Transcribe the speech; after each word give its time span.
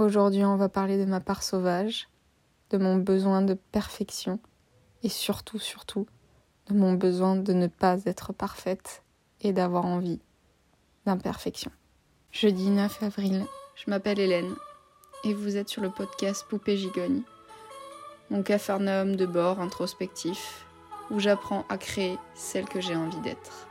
Aujourd'hui, 0.00 0.46
on 0.46 0.56
va 0.56 0.70
parler 0.70 0.96
de 0.96 1.04
ma 1.04 1.20
part 1.20 1.42
sauvage, 1.42 2.08
de 2.70 2.78
mon 2.78 2.96
besoin 2.96 3.42
de 3.42 3.52
perfection 3.52 4.40
et 5.02 5.10
surtout, 5.10 5.58
surtout, 5.58 6.06
de 6.68 6.74
mon 6.74 6.94
besoin 6.94 7.36
de 7.36 7.52
ne 7.52 7.66
pas 7.66 7.98
être 8.06 8.32
parfaite 8.32 9.02
et 9.42 9.52
d'avoir 9.52 9.84
envie 9.84 10.18
d'imperfection. 11.04 11.70
Jeudi 12.32 12.70
9 12.70 13.02
avril, 13.02 13.44
je 13.74 13.90
m'appelle 13.90 14.20
Hélène 14.20 14.54
et 15.24 15.34
vous 15.34 15.58
êtes 15.58 15.68
sur 15.68 15.82
le 15.82 15.90
podcast 15.90 16.46
Poupée 16.48 16.78
Gigogne, 16.78 17.20
mon 18.30 18.42
capharnaüm 18.42 19.16
de 19.16 19.26
bord 19.26 19.60
introspectif 19.60 20.64
où 21.10 21.20
j'apprends 21.20 21.66
à 21.68 21.76
créer 21.76 22.16
celle 22.34 22.64
que 22.64 22.80
j'ai 22.80 22.96
envie 22.96 23.20
d'être. 23.20 23.69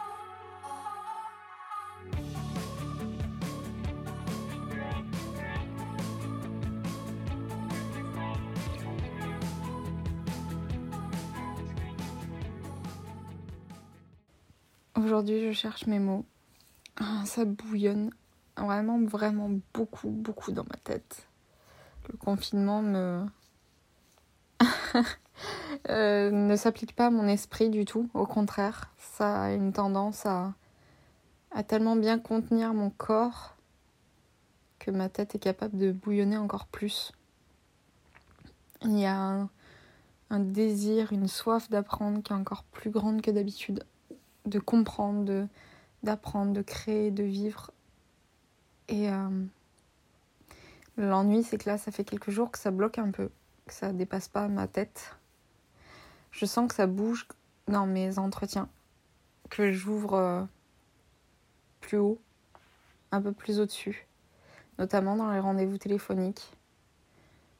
Aujourd'hui, 15.09 15.43
je 15.43 15.51
cherche 15.53 15.87
mes 15.87 15.97
mots. 15.97 16.23
Ah, 16.97 17.23
ça 17.25 17.43
bouillonne 17.43 18.11
vraiment, 18.55 19.01
vraiment 19.01 19.49
beaucoup, 19.73 20.11
beaucoup 20.11 20.51
dans 20.51 20.65
ma 20.65 20.77
tête. 20.83 21.27
Le 22.09 22.15
confinement 22.15 22.83
me. 22.83 23.25
Euh, 25.87 26.29
ne 26.31 26.57
s'applique 26.57 26.93
pas 26.93 27.07
à 27.07 27.09
mon 27.09 27.25
esprit 27.25 27.69
du 27.69 27.85
tout. 27.85 28.09
Au 28.13 28.25
contraire, 28.25 28.93
ça 28.97 29.43
a 29.43 29.53
une 29.53 29.71
tendance 29.71 30.25
à, 30.25 30.53
tellement 31.67 31.95
bien 31.95 32.19
contenir 32.19 32.73
mon 32.73 32.89
corps 32.89 33.55
que 34.77 34.91
ma 34.91 35.07
tête 35.07 35.35
est 35.35 35.39
capable 35.39 35.77
de 35.77 35.93
bouillonner 35.93 36.35
encore 36.35 36.67
plus. 36.67 37.13
Il 38.81 38.99
y 38.99 39.05
a 39.05 39.47
un 40.29 40.39
désir, 40.39 41.13
une 41.13 41.29
soif 41.29 41.69
d'apprendre 41.69 42.21
qui 42.21 42.33
est 42.33 42.35
encore 42.35 42.65
plus 42.65 42.89
grande 42.89 43.21
que 43.21 43.31
d'habitude 43.31 43.85
de 44.49 44.59
comprendre, 44.59 45.47
d'apprendre, 46.03 46.53
de 46.53 46.61
créer, 46.61 47.11
de 47.11 47.23
vivre. 47.23 47.71
Et 48.87 49.09
euh, 49.09 49.29
l'ennui, 50.97 51.43
c'est 51.43 51.57
que 51.57 51.69
là, 51.69 51.77
ça 51.77 51.91
fait 51.91 52.03
quelques 52.03 52.31
jours 52.31 52.51
que 52.51 52.59
ça 52.59 52.71
bloque 52.71 52.97
un 52.97 53.11
peu, 53.11 53.29
que 53.65 53.73
ça 53.73 53.93
dépasse 53.93 54.27
pas 54.27 54.47
ma 54.47 54.67
tête. 54.67 55.15
Je 56.31 56.45
sens 56.45 56.67
que 56.67 56.75
ça 56.75 56.87
bouge 56.87 57.27
dans 57.67 57.85
mes 57.85 58.17
entretiens, 58.19 58.69
que 59.49 59.71
j'ouvre 59.71 60.13
euh, 60.15 60.43
plus 61.81 61.97
haut, 61.97 62.19
un 63.11 63.21
peu 63.21 63.31
plus 63.31 63.59
au-dessus, 63.59 64.07
notamment 64.77 65.15
dans 65.15 65.31
les 65.31 65.39
rendez-vous 65.39 65.77
téléphoniques. 65.77 66.51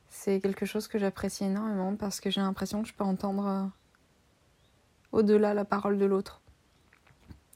C'est 0.10 0.40
quelque 0.42 0.66
chose 0.66 0.88
que 0.88 0.98
j'apprécie 0.98 1.46
énormément 1.46 1.96
parce 1.96 2.20
que 2.20 2.30
j'ai 2.30 2.42
l'impression 2.42 2.82
que 2.82 2.88
je 2.88 2.94
peux 2.94 3.04
entendre 3.04 3.48
euh, 3.48 3.66
au-delà 5.12 5.54
la 5.54 5.66
parole 5.66 5.98
de 5.98 6.06
l'autre. 6.06 6.42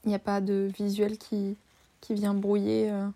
Il 0.04 0.08
n'y 0.08 0.14
a 0.14 0.20
pas 0.20 0.40
de 0.40 0.70
visuel 0.76 1.18
qui, 1.18 1.56
qui 2.00 2.14
vient 2.14 2.34
brouiller 2.34 2.90
euh, 2.90 3.08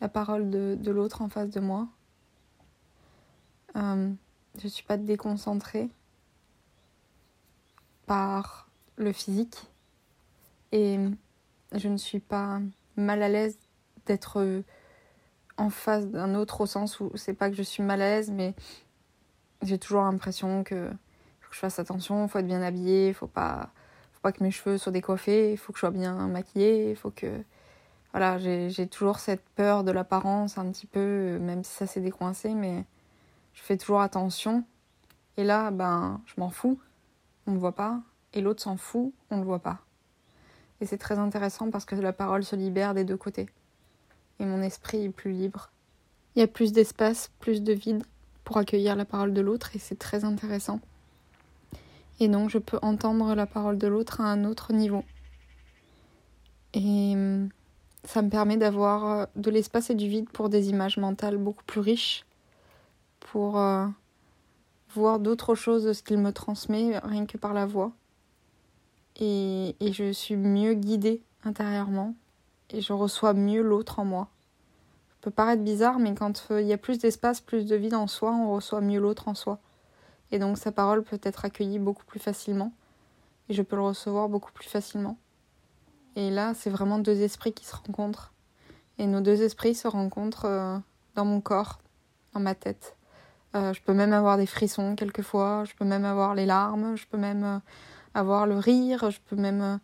la 0.00 0.08
parole 0.08 0.50
de, 0.50 0.90
l'autre 0.90 1.22
en 1.22 1.28
face 1.28 1.50
de 1.50 1.60
moi. 1.60 1.88
Euh, 3.76 4.12
je 4.58 4.64
ne 4.64 4.68
suis 4.68 4.84
pas 4.84 4.98
déconcentrée 4.98 5.88
par 8.06 8.68
le 8.96 9.12
physique 9.12 9.70
et 10.72 10.98
je 11.74 11.88
ne 11.88 11.96
suis 11.96 12.20
pas 12.20 12.60
mal 12.96 13.22
à 13.22 13.28
l'aise 13.28 13.56
d'être 14.04 14.62
en 15.56 15.70
face 15.70 16.06
d'un 16.06 16.34
autre 16.34 16.62
au 16.62 16.66
sens 16.66 17.00
où 17.00 17.10
c'est 17.14 17.32
pas 17.32 17.48
que 17.48 17.56
je 17.56 17.62
suis 17.62 17.82
mal 17.82 18.02
à 18.02 18.10
l'aise 18.10 18.30
mais 18.30 18.54
j'ai 19.62 19.78
toujours 19.78 20.02
l'impression 20.02 20.64
que 20.64 20.90
faut 21.40 21.48
que 21.48 21.54
je 21.54 21.60
fasse 21.60 21.78
attention, 21.78 22.26
faut 22.28 22.38
être 22.38 22.46
bien 22.46 22.62
habillé, 22.62 23.08
il 23.08 23.14
faut 23.14 23.26
pas 23.26 23.70
pas 24.22 24.32
que 24.32 24.42
mes 24.42 24.50
cheveux 24.50 24.78
soient 24.78 24.92
décoiffés, 24.92 25.52
il 25.52 25.58
faut 25.58 25.72
que 25.72 25.78
je 25.78 25.80
sois 25.80 25.90
bien 25.90 26.28
maquillée, 26.28 26.90
il 26.90 26.96
faut 26.96 27.10
que. 27.10 27.42
Voilà, 28.12 28.38
j'ai 28.38 28.86
toujours 28.86 29.18
cette 29.18 29.42
peur 29.56 29.84
de 29.84 29.90
l'apparence 29.90 30.58
un 30.58 30.70
petit 30.70 30.86
peu, 30.86 31.38
même 31.38 31.64
si 31.64 31.72
ça 31.72 31.86
s'est 31.86 32.00
décoincé, 32.00 32.54
mais 32.54 32.84
je 33.54 33.62
fais 33.62 33.78
toujours 33.78 34.02
attention. 34.02 34.64
Et 35.38 35.44
là, 35.44 35.70
ben, 35.70 36.20
je 36.26 36.34
m'en 36.36 36.50
fous, 36.50 36.78
on 37.46 37.52
ne 37.52 37.58
voit 37.58 37.74
pas, 37.74 38.00
et 38.34 38.42
l'autre 38.42 38.62
s'en 38.62 38.76
fout, 38.76 39.14
on 39.30 39.38
ne 39.38 39.44
voit 39.44 39.60
pas. 39.60 39.78
Et 40.82 40.86
c'est 40.86 40.98
très 40.98 41.18
intéressant 41.18 41.70
parce 41.70 41.86
que 41.86 41.94
la 41.94 42.12
parole 42.12 42.44
se 42.44 42.54
libère 42.54 42.92
des 42.92 43.04
deux 43.04 43.16
côtés. 43.16 43.48
Et 44.40 44.44
mon 44.44 44.60
esprit 44.60 45.04
est 45.04 45.10
plus 45.10 45.32
libre. 45.32 45.70
Il 46.34 46.40
y 46.40 46.42
a 46.42 46.48
plus 46.48 46.72
d'espace, 46.72 47.30
plus 47.40 47.62
de 47.62 47.72
vide 47.72 48.04
pour 48.44 48.58
accueillir 48.58 48.94
la 48.94 49.04
parole 49.04 49.32
de 49.32 49.40
l'autre, 49.40 49.74
et 49.74 49.78
c'est 49.78 49.98
très 49.98 50.24
intéressant. 50.24 50.80
Et 52.20 52.28
donc 52.28 52.50
je 52.50 52.58
peux 52.58 52.78
entendre 52.82 53.34
la 53.34 53.46
parole 53.46 53.78
de 53.78 53.86
l'autre 53.86 54.20
à 54.20 54.24
un 54.24 54.44
autre 54.44 54.72
niveau. 54.72 55.04
Et 56.74 57.12
hum, 57.14 57.48
ça 58.04 58.22
me 58.22 58.30
permet 58.30 58.56
d'avoir 58.56 59.10
euh, 59.10 59.26
de 59.36 59.50
l'espace 59.50 59.90
et 59.90 59.94
du 59.94 60.08
vide 60.08 60.28
pour 60.30 60.48
des 60.48 60.70
images 60.70 60.96
mentales 60.96 61.36
beaucoup 61.36 61.64
plus 61.64 61.80
riches, 61.80 62.24
pour 63.20 63.58
euh, 63.58 63.86
voir 64.94 65.18
d'autres 65.18 65.54
choses 65.54 65.84
de 65.84 65.92
ce 65.92 66.02
qu'il 66.02 66.18
me 66.18 66.32
transmet 66.32 66.98
rien 66.98 67.26
que 67.26 67.38
par 67.38 67.54
la 67.54 67.66
voix. 67.66 67.92
Et, 69.20 69.76
et 69.80 69.92
je 69.92 70.12
suis 70.12 70.36
mieux 70.36 70.74
guidée 70.74 71.22
intérieurement 71.44 72.14
et 72.70 72.80
je 72.80 72.92
reçois 72.92 73.34
mieux 73.34 73.62
l'autre 73.62 73.98
en 73.98 74.04
moi. 74.04 74.28
Ça 75.10 75.16
peut 75.20 75.30
paraître 75.30 75.62
bizarre, 75.62 75.98
mais 75.98 76.14
quand 76.14 76.46
euh, 76.50 76.60
il 76.60 76.66
y 76.66 76.72
a 76.72 76.78
plus 76.78 76.98
d'espace, 76.98 77.40
plus 77.40 77.66
de 77.66 77.76
vide 77.76 77.94
en 77.94 78.06
soi, 78.06 78.32
on 78.32 78.52
reçoit 78.52 78.80
mieux 78.80 78.98
l'autre 78.98 79.28
en 79.28 79.34
soi. 79.34 79.60
Et 80.32 80.38
donc 80.38 80.58
sa 80.58 80.72
parole 80.72 81.04
peut 81.04 81.20
être 81.22 81.44
accueillie 81.44 81.78
beaucoup 81.78 82.04
plus 82.04 82.18
facilement. 82.18 82.72
Et 83.48 83.54
je 83.54 83.62
peux 83.62 83.76
le 83.76 83.82
recevoir 83.82 84.28
beaucoup 84.28 84.50
plus 84.50 84.68
facilement. 84.68 85.18
Et 86.16 86.30
là, 86.30 86.54
c'est 86.54 86.70
vraiment 86.70 86.98
deux 86.98 87.20
esprits 87.20 87.52
qui 87.52 87.64
se 87.64 87.76
rencontrent. 87.76 88.32
Et 88.98 89.06
nos 89.06 89.20
deux 89.20 89.42
esprits 89.42 89.74
se 89.74 89.88
rencontrent 89.88 90.46
euh, 90.46 90.78
dans 91.14 91.24
mon 91.24 91.40
corps, 91.40 91.80
dans 92.34 92.40
ma 92.40 92.54
tête. 92.54 92.96
Euh, 93.54 93.72
je 93.72 93.82
peux 93.82 93.92
même 93.92 94.12
avoir 94.12 94.38
des 94.38 94.46
frissons 94.46 94.96
quelquefois, 94.96 95.64
je 95.64 95.74
peux 95.74 95.84
même 95.84 96.04
avoir 96.04 96.34
les 96.34 96.46
larmes, 96.46 96.96
je 96.96 97.06
peux 97.06 97.18
même 97.18 97.44
euh, 97.44 97.58
avoir 98.14 98.46
le 98.46 98.58
rire, 98.58 99.10
je 99.10 99.20
peux 99.20 99.36
même... 99.36 99.78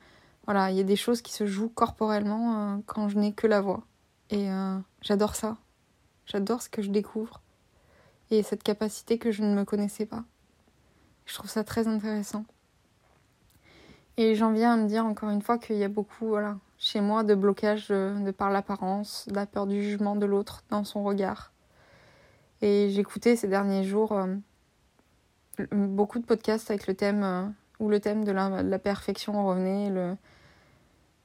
voilà, 0.45 0.71
il 0.71 0.77
y 0.77 0.81
a 0.81 0.85
des 0.85 0.97
choses 0.97 1.23
qui 1.23 1.33
se 1.33 1.47
jouent 1.47 1.71
corporellement 1.71 2.81
quand 2.87 3.09
je 3.09 3.19
n'ai 3.19 3.33
que 3.33 3.47
la 3.47 3.61
voix. 3.61 3.83
Et 4.31 4.49
j'adore 5.01 5.35
ça. 5.35 5.57
J'adore 6.27 6.61
ce 6.61 6.69
que 6.69 6.83
je 6.83 6.91
découvre. 6.91 7.41
Et 8.31 8.43
cette 8.43 8.63
capacité 8.63 9.19
que 9.19 9.33
je 9.33 9.43
ne 9.43 9.55
me 9.55 9.65
connaissais 9.65 10.05
pas. 10.05 10.25
Je 11.29 11.35
trouve 11.35 11.51
ça 11.51 11.63
très 11.63 11.87
intéressant. 11.87 12.45
Et 14.17 14.35
j'en 14.35 14.53
viens 14.53 14.73
à 14.73 14.77
me 14.77 14.89
dire 14.89 15.05
encore 15.05 15.29
une 15.29 15.43
fois 15.43 15.59
qu'il 15.59 15.77
y 15.77 15.85
a 15.85 15.89
beaucoup, 15.89 16.27
voilà, 16.27 16.57
chez 16.79 17.03
moi, 17.03 17.23
de 17.23 17.35
blocage 17.35 17.89
de, 17.89 18.31
par 18.31 18.51
l'apparence, 18.51 19.29
de 19.29 19.35
la 19.35 19.47
peur 19.47 19.67
du 19.67 19.83
jugement 19.83 20.17
de 20.17 20.25
l'autre 20.25 20.65
dans 20.71 20.85
son 20.85 21.05
regard. 21.05 21.53
Et 22.63 22.89
j'écoutais 22.91 23.37
ces 23.37 23.47
derniers 23.47 23.85
jours 23.85 24.13
euh, 24.13 24.35
beaucoup 25.71 26.19
de 26.19 26.25
podcasts 26.25 26.71
avec 26.71 26.87
le 26.87 26.95
thème, 26.95 27.23
euh, 27.23 27.45
où 27.79 27.91
le 27.91 28.01
thème 28.01 28.25
de 28.25 28.33
la, 28.33 28.79
perfection 28.79 29.47
revenait, 29.47 29.91
le, 29.91 30.17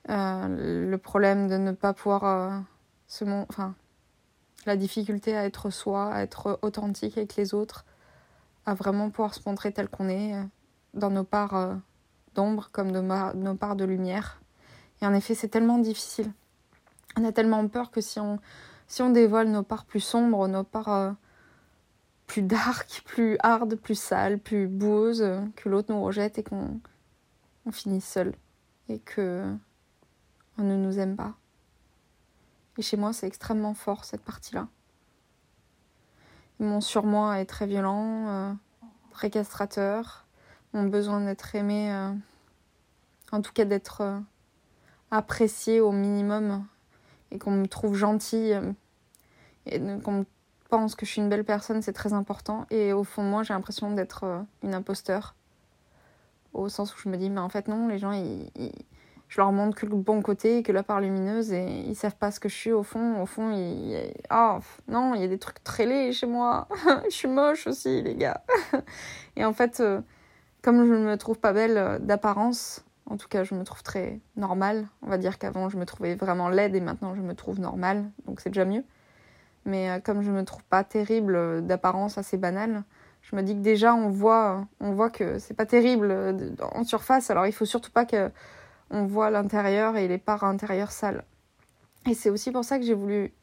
euh, 0.09 0.85
le 0.89 0.97
problème 0.97 1.47
de 1.47 1.55
ne 1.57 1.71
pas 1.71 1.93
pouvoir 1.93 2.63
se 3.07 3.23
enfin, 3.23 3.73
la 4.65 4.75
difficulté 4.75 5.35
à 5.35 5.45
être 5.45 5.69
soi, 5.69 6.13
à 6.13 6.23
être 6.23 6.59
authentique 6.61 7.17
avec 7.17 7.37
les 7.37 7.53
autres, 7.53 7.85
à 8.65 8.73
vraiment 8.73 9.09
pouvoir 9.09 9.33
se 9.33 9.41
montrer 9.45 9.71
tel 9.71 9.89
qu'on 9.89 10.09
est, 10.09 10.35
euh, 10.35 10.43
dans 10.93 11.09
nos 11.09 11.23
parts 11.23 11.55
euh, 11.55 11.75
d'ombre 12.35 12.69
comme 12.71 12.91
de 12.91 13.01
nos 13.01 13.55
parts 13.55 13.75
de 13.75 13.85
lumière. 13.85 14.41
Et 15.01 15.05
en 15.05 15.13
effet, 15.13 15.35
c'est 15.35 15.49
tellement 15.49 15.77
difficile. 15.77 16.31
On 17.17 17.25
a 17.25 17.31
tellement 17.31 17.67
peur 17.67 17.91
que 17.91 18.01
si 18.01 18.19
on, 18.19 18.39
dévoile 19.09 19.49
nos 19.49 19.63
parts 19.63 19.85
plus 19.85 19.99
sombres, 19.99 20.47
nos 20.47 20.63
parts 20.63 20.93
euh, 20.93 21.11
plus 22.27 22.41
dark, 22.41 23.03
plus 23.05 23.37
hard, 23.41 23.75
plus 23.75 23.99
sales, 23.99 24.39
plus 24.39 24.67
boueuses, 24.67 25.25
que 25.55 25.69
l'autre 25.69 25.93
nous 25.93 26.01
rejette 26.01 26.37
et 26.39 26.43
qu'on 26.43 26.79
on 27.65 27.71
finit 27.71 28.01
seul. 28.01 28.33
Et 28.89 28.99
que 28.99 29.53
on 30.57 30.63
ne 30.63 30.75
nous 30.75 30.99
aime 30.99 31.15
pas. 31.15 31.33
Et 32.77 32.81
chez 32.81 32.97
moi, 32.97 33.13
c'est 33.13 33.27
extrêmement 33.27 33.73
fort 33.73 34.03
cette 34.05 34.23
partie-là. 34.23 34.67
Mon 36.63 36.79
surmoi 36.79 37.41
est 37.41 37.45
très 37.45 37.67
violent, 37.67 38.27
euh, 38.29 38.53
très 39.11 39.29
castrateur. 39.29 40.25
Mon 40.71 40.85
besoin 40.85 41.19
d'être 41.19 41.53
aimé, 41.55 41.91
euh, 41.91 42.13
en 43.33 43.41
tout 43.41 43.51
cas 43.51 43.65
d'être 43.65 43.99
euh, 43.99 44.17
apprécié 45.11 45.81
au 45.81 45.91
minimum 45.91 46.65
et 47.31 47.37
qu'on 47.37 47.51
me 47.51 47.67
trouve 47.67 47.95
gentille 47.95 48.57
et 49.65 49.81
qu'on 50.03 50.25
pense 50.69 50.95
que 50.95 51.05
je 51.05 51.11
suis 51.11 51.21
une 51.21 51.27
belle 51.27 51.43
personne, 51.43 51.81
c'est 51.81 51.91
très 51.91 52.13
important. 52.13 52.65
Et 52.69 52.93
au 52.93 53.03
fond 53.03 53.25
de 53.25 53.29
moi, 53.29 53.43
j'ai 53.43 53.53
l'impression 53.53 53.91
d'être 53.91 54.45
une 54.63 54.73
imposteur. 54.73 55.35
Au 56.53 56.69
sens 56.69 56.95
où 56.95 56.99
je 56.99 57.09
me 57.09 57.17
dis, 57.17 57.29
mais 57.29 57.41
en 57.41 57.49
fait, 57.49 57.67
non, 57.67 57.89
les 57.89 57.99
gens, 57.99 58.13
ils, 58.13 58.49
je 59.33 59.41
leur 59.41 59.51
montre 59.51 59.75
que 59.75 59.87
le 59.87 59.95
bon 59.95 60.21
côté, 60.21 60.61
que 60.61 60.71
la 60.71 60.83
part 60.83 61.01
lumineuse, 61.01 61.51
et 61.53 61.65
ils 61.87 61.95
savent 61.95 62.15
pas 62.15 62.29
ce 62.29 62.39
que 62.39 62.49
je 62.49 62.53
suis 62.53 62.71
au 62.71 62.83
fond. 62.83 63.19
Au 63.19 63.25
fond, 63.25 63.49
il, 63.51 64.13
ah 64.29 64.59
non, 64.87 65.15
il 65.15 65.21
y 65.21 65.23
a 65.23 65.27
des 65.27 65.39
trucs 65.39 65.63
très 65.63 65.87
laids 65.87 66.11
chez 66.11 66.27
moi. 66.27 66.67
je 67.05 67.09
suis 67.09 67.27
moche 67.27 67.65
aussi, 67.65 68.03
les 68.03 68.13
gars. 68.13 68.43
et 69.35 69.43
en 69.43 69.51
fait, 69.51 69.79
euh, 69.79 70.01
comme 70.61 70.85
je 70.85 70.93
ne 70.93 71.03
me 71.03 71.17
trouve 71.17 71.39
pas 71.39 71.51
belle 71.51 71.77
euh, 71.79 71.97
d'apparence, 71.97 72.85
en 73.07 73.17
tout 73.17 73.27
cas, 73.27 73.43
je 73.43 73.55
me 73.55 73.63
trouve 73.63 73.81
très 73.81 74.19
normale. 74.35 74.85
On 75.01 75.09
va 75.09 75.17
dire 75.17 75.39
qu'avant, 75.39 75.67
je 75.67 75.77
me 75.77 75.85
trouvais 75.87 76.13
vraiment 76.13 76.49
laide 76.49 76.75
et 76.75 76.79
maintenant, 76.79 77.15
je 77.15 77.21
me 77.23 77.33
trouve 77.33 77.59
normale, 77.59 78.11
donc 78.27 78.39
c'est 78.39 78.51
déjà 78.51 78.65
mieux. 78.65 78.83
Mais 79.65 79.89
euh, 79.89 79.99
comme 79.99 80.21
je 80.21 80.29
me 80.29 80.45
trouve 80.45 80.63
pas 80.65 80.83
terrible 80.83 81.65
d'apparence 81.65 82.19
assez 82.19 82.37
banale, 82.37 82.83
je 83.23 83.35
me 83.35 83.41
dis 83.41 83.55
que 83.55 83.61
déjà 83.61 83.95
on 83.95 84.09
voit, 84.09 84.67
on 84.79 84.91
voit 84.91 85.09
que 85.09 85.39
c'est 85.39 85.55
pas 85.55 85.65
terrible 85.65 86.15
en 86.61 86.83
surface. 86.83 87.31
Alors 87.31 87.47
il 87.47 87.51
faut 87.51 87.65
surtout 87.65 87.89
pas 87.89 88.05
que 88.05 88.29
on 88.89 89.05
voit 89.05 89.29
l'intérieur 89.29 89.97
et 89.97 90.07
les 90.07 90.17
parts 90.17 90.43
intérieures 90.43 90.91
sales. 90.91 91.23
Et 92.09 92.13
c'est 92.13 92.29
aussi 92.29 92.51
pour 92.51 92.65
ça 92.65 92.79
que 92.79 92.85
j'ai 92.85 92.93
voulu 92.93 93.33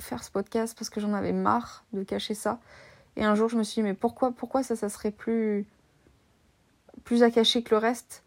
faire 0.00 0.22
ce 0.22 0.30
podcast 0.30 0.76
parce 0.78 0.90
que 0.90 1.00
j'en 1.00 1.12
avais 1.12 1.32
marre 1.32 1.84
de 1.92 2.02
cacher 2.02 2.34
ça. 2.34 2.58
Et 3.16 3.24
un 3.24 3.34
jour, 3.34 3.48
je 3.48 3.56
me 3.56 3.62
suis 3.62 3.80
dit, 3.80 3.88
mais 3.88 3.94
pourquoi, 3.94 4.30
pourquoi 4.30 4.62
ça, 4.62 4.76
ça 4.76 4.88
serait 4.88 5.10
plus, 5.10 5.66
plus 7.04 7.22
à 7.22 7.30
cacher 7.30 7.62
que 7.62 7.74
le 7.74 7.78
reste, 7.78 8.22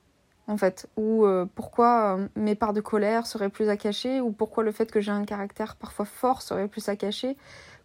en 0.48 0.58
fait? 0.58 0.90
Ou 0.98 1.26
euh, 1.26 1.46
pourquoi 1.56 2.18
euh, 2.18 2.28
mes 2.36 2.56
parts 2.56 2.74
de 2.74 2.82
colère 2.82 3.28
seraient 3.28 3.50
plus 3.50 3.70
à 3.70 3.78
cacher? 3.78 4.20
Ou 4.20 4.32
pourquoi 4.32 4.64
le 4.64 4.72
fait 4.72 4.92
que 4.92 5.00
j'ai 5.00 5.12
un 5.12 5.26
caractère 5.26 5.76
parfois 5.76 6.06
fort 6.06 6.42
serait 6.42 6.68
plus 6.68 6.90
à 6.90 6.96
cacher? 6.96 7.38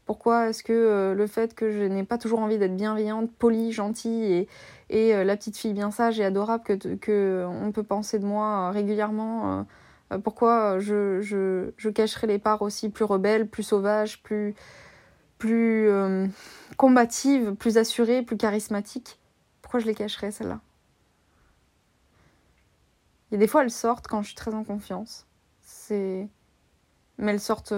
Pourquoi 0.06 0.50
est-ce 0.50 0.62
que 0.62 0.72
euh, 0.72 1.14
le 1.14 1.26
fait 1.26 1.54
que 1.54 1.70
je 1.70 1.82
n'ai 1.82 2.04
pas 2.04 2.18
toujours 2.18 2.40
envie 2.40 2.58
d'être 2.58 2.76
bienveillante, 2.76 3.32
polie, 3.32 3.72
gentille 3.72 4.46
et, 4.90 5.14
euh, 5.14 5.24
la 5.24 5.36
petite 5.36 5.56
fille 5.56 5.72
bien 5.72 5.90
sage 5.90 6.20
et 6.20 6.24
adorable 6.24 6.62
que, 6.62 6.94
que 6.96 7.46
on 7.48 7.72
peut 7.72 7.82
penser 7.82 8.18
de 8.18 8.26
moi 8.26 8.68
euh, 8.68 8.70
régulièrement, 8.70 9.66
pourquoi 10.22 10.78
je, 10.78 11.20
je, 11.22 11.88
cacherais 11.88 12.26
les 12.26 12.38
parts 12.38 12.62
aussi 12.62 12.90
plus 12.90 13.04
rebelles, 13.04 13.48
plus 13.48 13.62
sauvages, 13.62 14.22
plus, 14.22 14.54
combatives, 16.76 17.54
plus 17.54 17.78
assurées, 17.78 18.22
plus 18.22 18.36
charismatiques? 18.36 19.18
Pourquoi 19.62 19.80
je 19.80 19.86
les 19.86 19.94
cacherais 19.94 20.30
celles-là? 20.30 20.60
Et 23.32 23.38
des 23.38 23.48
fois 23.48 23.62
elles 23.62 23.70
sortent 23.70 24.06
quand 24.06 24.22
je 24.22 24.28
suis 24.28 24.36
très 24.36 24.54
en 24.54 24.64
confiance. 24.64 25.26
C'est 25.62 26.28
mais 27.18 27.32
elles 27.32 27.40
sortent 27.40 27.74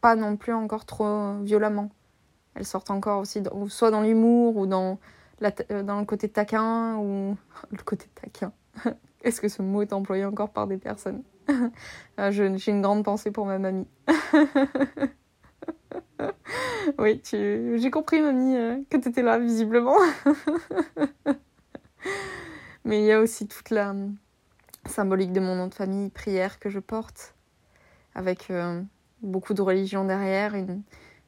pas 0.00 0.16
non 0.16 0.36
plus 0.36 0.52
encore 0.52 0.84
trop 0.84 1.38
violemment. 1.42 1.90
Elles 2.54 2.64
sortent 2.66 2.90
encore 2.90 3.20
aussi, 3.20 3.42
soit 3.68 3.90
dans 3.90 4.02
l'humour 4.02 4.56
ou 4.56 4.66
dans, 4.66 4.98
la, 5.40 5.52
euh, 5.70 5.82
dans 5.82 5.98
le 5.98 6.04
côté 6.04 6.28
taquin 6.28 6.96
ou 6.96 7.36
le 7.70 7.82
côté 7.84 8.06
taquin. 8.14 8.52
Est-ce 9.22 9.40
que 9.40 9.48
ce 9.48 9.62
mot 9.62 9.82
est 9.82 9.92
employé 9.92 10.24
encore 10.24 10.50
par 10.50 10.66
des 10.66 10.78
personnes? 10.78 11.22
Euh, 12.18 12.30
J'ai 12.30 12.70
une 12.70 12.82
grande 12.82 13.02
pensée 13.02 13.30
pour 13.30 13.46
ma 13.46 13.58
mamie. 13.58 13.86
oui, 16.98 17.18
tu... 17.22 17.78
j'ai 17.78 17.90
compris, 17.90 18.20
mamie, 18.20 18.56
euh, 18.56 18.76
que 18.90 18.98
tu 18.98 19.08
étais 19.08 19.22
là, 19.22 19.38
visiblement. 19.38 19.96
Mais 22.84 23.00
il 23.00 23.06
y 23.06 23.12
a 23.12 23.20
aussi 23.20 23.48
toute 23.48 23.70
la 23.70 23.94
symbolique 24.84 25.32
de 25.32 25.40
mon 25.40 25.54
nom 25.54 25.68
de 25.68 25.74
famille, 25.74 26.10
prière 26.10 26.58
que 26.58 26.68
je 26.68 26.78
porte, 26.78 27.34
avec 28.14 28.50
beaucoup 29.22 29.54
de 29.54 29.62
religion 29.62 30.04
derrière, 30.04 30.54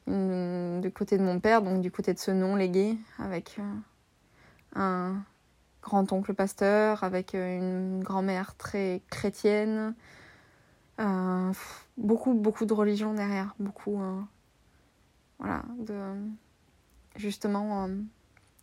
du 0.06 0.90
côté 0.92 1.18
de 1.18 1.22
mon 1.22 1.40
père, 1.40 1.62
donc 1.62 1.80
du 1.80 1.90
côté 1.90 2.12
de 2.14 2.18
ce 2.18 2.30
nom 2.30 2.56
légué, 2.56 2.96
avec 3.18 3.58
euh, 3.58 3.74
un 4.74 5.22
grand-oncle 5.82 6.34
pasteur, 6.34 7.04
avec 7.04 7.34
euh, 7.34 7.58
une 7.58 8.02
grand-mère 8.02 8.56
très 8.56 9.02
chrétienne. 9.10 9.94
Euh, 11.00 11.52
beaucoup, 11.96 12.34
beaucoup 12.34 12.66
de 12.66 12.72
religion 12.72 13.14
derrière, 13.14 13.54
beaucoup, 13.58 14.00
voilà, 15.38 15.62
de 15.78 15.96
justement 17.16 17.88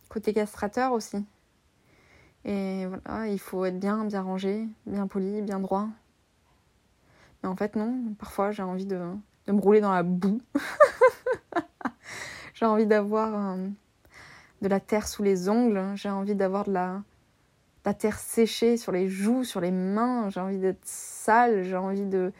côté 0.08 0.32
castrateur 0.32 0.92
aussi. 0.92 1.24
Et 2.44 2.86
voilà, 2.86 3.28
il 3.28 3.38
faut 3.38 3.64
être 3.64 3.78
bien, 3.78 4.04
bien 4.04 4.22
rangé, 4.22 4.66
bien 4.86 5.06
poli, 5.06 5.42
bien 5.42 5.60
droit. 5.60 5.88
Mais 7.42 7.48
en 7.48 7.56
fait, 7.56 7.76
non. 7.76 8.14
Parfois, 8.18 8.50
j'ai 8.50 8.62
envie 8.62 8.86
de, 8.86 8.98
de, 9.46 9.52
me 9.52 9.60
rouler 9.60 9.80
dans 9.80 9.92
la 9.92 10.02
boue. 10.02 10.40
j'ai 12.54 12.66
envie 12.66 12.86
d'avoir 12.86 13.54
euh, 13.54 13.68
de 14.62 14.68
la 14.68 14.80
terre 14.80 15.08
sous 15.08 15.22
les 15.22 15.48
ongles. 15.48 15.82
J'ai 15.94 16.10
envie 16.10 16.34
d'avoir 16.34 16.64
de 16.64 16.72
la, 16.72 17.02
la 17.84 17.94
terre 17.94 18.18
séchée 18.18 18.76
sur 18.76 18.92
les 18.92 19.08
joues, 19.08 19.44
sur 19.44 19.60
les 19.60 19.70
mains. 19.70 20.28
J'ai 20.30 20.40
envie 20.40 20.58
d'être 20.58 20.84
sale. 20.84 21.64
J'ai 21.64 21.76
envie 21.76 22.06
de, 22.06 22.32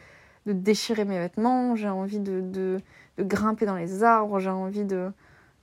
de, 0.45 0.53
déchirer 0.53 1.05
mes 1.05 1.17
vêtements. 1.17 1.75
J'ai 1.75 1.89
envie 1.89 2.19
de, 2.19 2.41
de, 2.41 2.79
de, 3.17 3.23
grimper 3.23 3.65
dans 3.65 3.75
les 3.75 4.03
arbres. 4.03 4.39
J'ai 4.39 4.49
envie 4.49 4.85
de, 4.85 5.11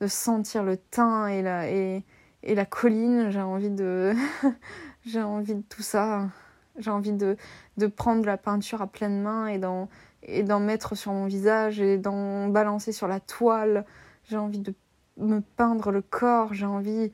de 0.01 0.07
sentir 0.07 0.65
le 0.65 0.77
thym 0.77 1.29
et 1.29 1.43
la, 1.43 1.71
et, 1.71 2.05
et 2.43 2.55
la 2.57 2.67
colline. 2.67 3.31
J'ai 3.31 3.41
envie 3.41 3.71
de, 3.71 4.15
j'ai 5.07 5.23
envie 5.23 5.55
de 5.55 5.63
tout 5.63 5.83
ça. 5.83 6.29
J'ai 6.79 6.91
envie 6.91 7.13
de, 7.13 7.37
de 7.77 7.87
prendre 7.87 8.25
la 8.25 8.37
peinture 8.37 8.83
à 8.83 8.87
pleine 8.87 9.21
main 9.21 9.47
et 9.49 9.59
d'en, 9.59 9.89
et 10.23 10.43
d'en 10.43 10.61
mettre 10.61 10.95
sur 10.95 11.13
mon 11.13 11.27
visage 11.27 11.81
et 11.81 11.99
d'en 11.99 12.49
balancer 12.49 12.93
sur 12.93 13.09
la 13.09 13.21
toile. 13.21 13.85
J'ai 14.25 14.37
envie 14.37 14.61
de 14.61 14.75
me 15.17 15.41
peindre 15.41 15.91
le 15.91 16.03
corps. 16.03 16.55
J'ai 16.55 16.67
envie, 16.67 17.13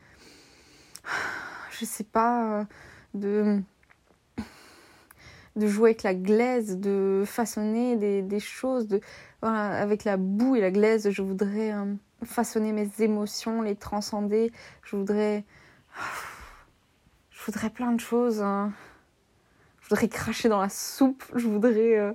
je 1.71 1.85
sais 1.85 2.05
pas, 2.05 2.67
de, 3.15 3.61
de 5.57 5.67
jouer 5.67 5.91
avec 5.91 6.03
la 6.03 6.15
glaise, 6.15 6.79
de 6.79 7.25
façonner 7.27 7.97
des, 7.97 8.23
des 8.23 8.41
choses. 8.41 8.87
De, 8.87 9.01
voilà, 9.41 9.71
avec 9.81 10.05
la 10.05 10.17
boue 10.17 10.57
et 10.57 10.61
la 10.61 10.71
glaise, 10.71 11.11
je 11.11 11.23
voudrais 11.23 11.73
euh, 11.73 11.95
façonner 12.25 12.73
mes 12.73 12.91
émotions, 13.01 13.63
les 13.63 13.77
transcender. 13.77 14.53
Je 14.83 14.97
voudrais. 14.97 15.45
Je 17.37 17.53
voudrais 17.53 17.69
plein 17.69 17.93
de 17.93 18.01
choses. 18.01 18.41
Hein 18.41 18.73
je 19.85 19.91
voudrais 19.91 20.09
cracher 20.09 20.49
dans 20.49 20.63
la 20.63 20.71
soupe, 20.71 21.25
je 21.35 21.47
voudrais 21.47 21.99
euh, 21.99 22.13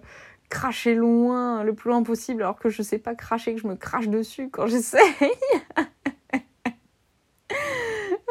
cracher 0.49 0.95
loin, 0.95 1.63
le 1.63 1.75
plus 1.75 1.91
loin 1.91 2.01
possible, 2.01 2.41
alors 2.41 2.57
que 2.57 2.69
je 2.69 2.81
sais 2.81 2.97
pas 2.97 3.13
cracher, 3.13 3.53
que 3.53 3.61
je 3.61 3.67
me 3.67 3.75
crache 3.75 4.07
dessus 4.07 4.49
quand 4.49 4.67
j'essaye. 4.67 5.01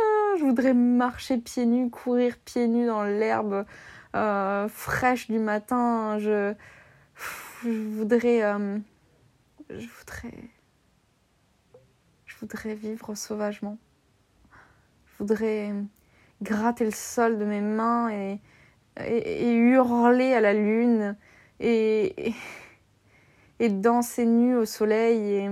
Ah, 0.00 0.37
je 0.38 0.44
voudrais 0.44 0.75
marcher 0.75 1.38
pieds 1.38 1.67
nus, 1.67 1.90
courir 1.90 2.37
pieds 2.38 2.69
nus 2.69 2.87
dans 2.87 3.02
l'herbe 3.02 3.67
euh, 4.14 4.69
fraîche 4.69 5.29
du 5.29 5.40
matin. 5.40 6.19
Je, 6.20 6.55
je 7.64 7.70
voudrais, 7.70 8.44
euh, 8.44 8.79
je 9.70 9.87
voudrais, 9.88 10.50
je 12.26 12.37
voudrais 12.37 12.75
vivre 12.75 13.14
sauvagement. 13.17 13.76
Je 15.07 15.18
voudrais 15.18 15.73
gratter 16.42 16.85
le 16.85 16.92
sol 16.92 17.38
de 17.38 17.45
mes 17.45 17.61
mains 17.61 18.09
et 18.11 18.40
et, 19.07 19.52
hurler 19.52 20.35
à 20.35 20.40
la 20.40 20.55
lune 20.55 21.17
et, 21.61 22.35
danser 23.61 24.26
nu 24.26 24.57
au 24.57 24.64
soleil 24.64 25.19
et 25.19 25.50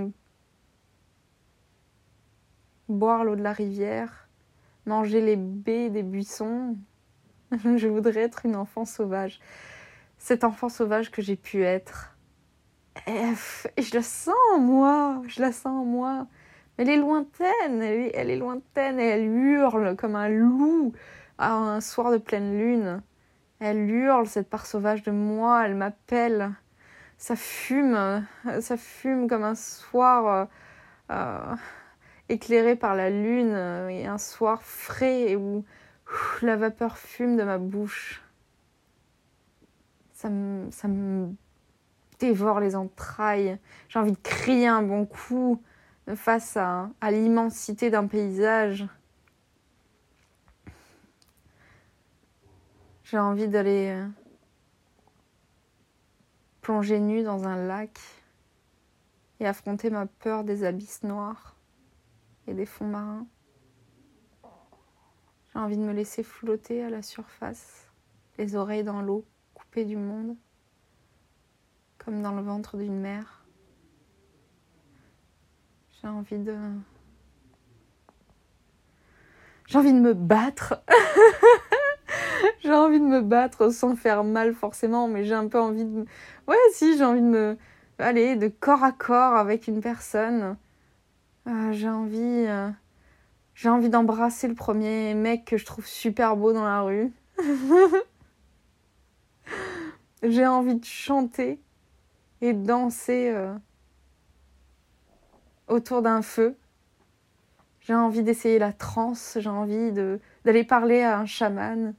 boire 2.89 3.23
l'eau 3.23 3.35
de 3.35 3.43
la 3.43 3.53
rivière, 3.53 4.27
manger 4.85 5.21
les 5.21 5.35
baies 5.35 5.89
des 5.89 6.03
buissons. 6.03 6.77
Je 7.51 7.87
voudrais 7.87 8.21
être 8.21 8.45
une 8.45 8.55
enfant 8.55 8.85
sauvage. 8.85 9.39
Cet 10.17 10.43
enfant 10.43 10.69
sauvage 10.69 11.11
que 11.11 11.21
j'ai 11.21 11.35
pu 11.35 11.63
être. 11.63 12.17
Et 13.05 13.21
je 13.77 13.93
la 13.93 14.01
sens 14.01 14.33
en 14.55 14.59
moi, 14.59 15.21
je 15.27 15.39
la 15.39 15.51
sens 15.51 15.67
en 15.67 15.85
moi. 15.85 16.25
Elle 16.77 16.89
est 16.89 16.97
lointaine, 16.97 17.81
elle 17.81 18.01
est, 18.01 18.11
elle 18.15 18.29
est 18.31 18.35
lointaine 18.35 18.99
et 18.99 19.05
elle 19.05 19.25
hurle 19.25 19.95
comme 19.95 20.15
un 20.15 20.29
loup 20.29 20.93
à 21.37 21.53
un 21.53 21.79
soir 21.79 22.11
de 22.11 22.17
pleine 22.17 22.57
lune. 22.57 23.03
Elle 23.59 23.89
hurle, 23.89 24.27
cette 24.27 24.49
part 24.49 24.65
sauvage 24.65 25.03
de 25.03 25.11
moi, 25.11 25.65
elle 25.65 25.75
m'appelle. 25.75 26.51
Ça 27.17 27.35
fume, 27.35 28.25
ça 28.61 28.77
fume 28.77 29.27
comme 29.27 29.43
un 29.43 29.55
soir 29.55 30.27
euh, 30.27 30.45
euh, 31.11 31.55
éclairé 32.29 32.75
par 32.75 32.95
la 32.95 33.09
lune 33.09 33.55
et 33.89 34.05
un 34.05 34.19
soir 34.19 34.61
frais 34.61 35.35
où 35.35 35.65
la 36.41 36.55
vapeur 36.55 36.97
fume 36.97 37.35
de 37.35 37.43
ma 37.43 37.57
bouche. 37.57 38.21
Ça 40.13 40.29
me, 40.29 40.69
ça 40.71 40.87
me 40.87 41.29
dévore 42.19 42.59
les 42.59 42.75
entrailles. 42.75 43.57
J'ai 43.89 43.99
envie 43.99 44.11
de 44.11 44.17
crier 44.21 44.67
un 44.67 44.83
bon 44.83 45.05
coup 45.05 45.61
face 46.15 46.57
à, 46.57 46.89
à 47.01 47.11
l'immensité 47.11 47.89
d'un 47.89 48.07
paysage. 48.07 48.85
J'ai 53.09 53.19
envie 53.19 53.47
d'aller 53.47 53.91
euh, 53.91 54.05
plonger 56.59 56.99
nu 56.99 57.23
dans 57.23 57.47
un 57.47 57.55
lac 57.55 57.97
et 59.39 59.47
affronter 59.47 59.89
ma 59.89 60.07
peur 60.07 60.43
des 60.43 60.65
abysses 60.65 61.03
noirs 61.03 61.55
et 62.47 62.53
des 62.53 62.65
fonds 62.65 62.87
marins. 62.87 63.25
J'ai 65.53 65.59
envie 65.59 65.77
de 65.77 65.83
me 65.83 65.93
laisser 65.93 66.21
flotter 66.21 66.83
à 66.83 66.89
la 66.89 67.01
surface 67.01 67.89
les 68.37 68.57
oreilles 68.57 68.83
dans 68.83 69.01
l'eau, 69.01 69.23
coupées 69.53 69.85
du 69.85 69.95
monde, 69.95 70.35
comme 71.99 72.21
dans 72.21 72.33
le 72.33 72.41
ventre 72.41 72.75
d'une 72.75 72.99
mère. 72.99 73.45
J'ai 76.01 76.09
envie 76.09 76.39
de... 76.39 76.57
J'ai 79.65 79.77
envie 79.77 79.93
de 79.93 79.99
me 79.99 80.13
battre. 80.13 80.83
j'ai 82.63 82.73
envie 82.73 82.99
de 82.99 83.05
me 83.05 83.21
battre 83.21 83.69
sans 83.69 83.95
faire 83.95 84.23
mal 84.23 84.53
forcément, 84.53 85.07
mais 85.07 85.25
j'ai 85.25 85.33
un 85.33 85.47
peu 85.47 85.59
envie 85.59 85.85
de... 85.85 86.05
Ouais, 86.47 86.55
si, 86.71 86.97
j'ai 86.97 87.03
envie 87.03 87.21
de 87.21 87.25
me... 87.25 87.57
Aller 87.99 88.35
de 88.35 88.47
corps 88.47 88.83
à 88.83 88.91
corps 88.91 89.35
avec 89.35 89.67
une 89.67 89.81
personne. 89.81 90.55
Euh, 91.47 91.71
j'ai 91.71 91.89
envie... 91.89 92.45
Euh, 92.47 92.69
j'ai 93.55 93.69
envie 93.69 93.89
d'embrasser 93.89 94.47
le 94.47 94.53
premier 94.53 95.15
mec 95.15 95.45
que 95.45 95.57
je 95.57 95.65
trouve 95.65 95.87
super 95.87 96.37
beau 96.37 96.53
dans 96.53 96.63
la 96.63 96.81
rue. 96.81 97.11
j'ai 100.23 100.45
envie 100.45 100.75
de 100.75 100.85
chanter 100.85 101.59
et 102.41 102.53
de 102.53 102.63
danser 102.63 103.31
euh, 103.33 103.55
autour 105.67 106.03
d'un 106.03 106.21
feu. 106.21 106.55
J'ai 107.79 107.95
envie 107.95 108.21
d'essayer 108.21 108.59
la 108.59 108.73
transe, 108.73 109.37
j'ai 109.39 109.49
envie 109.49 109.91
d'aller 109.91 110.63
parler 110.63 111.01
à 111.01 111.17
un 111.19 111.25
chaman. 111.25 111.95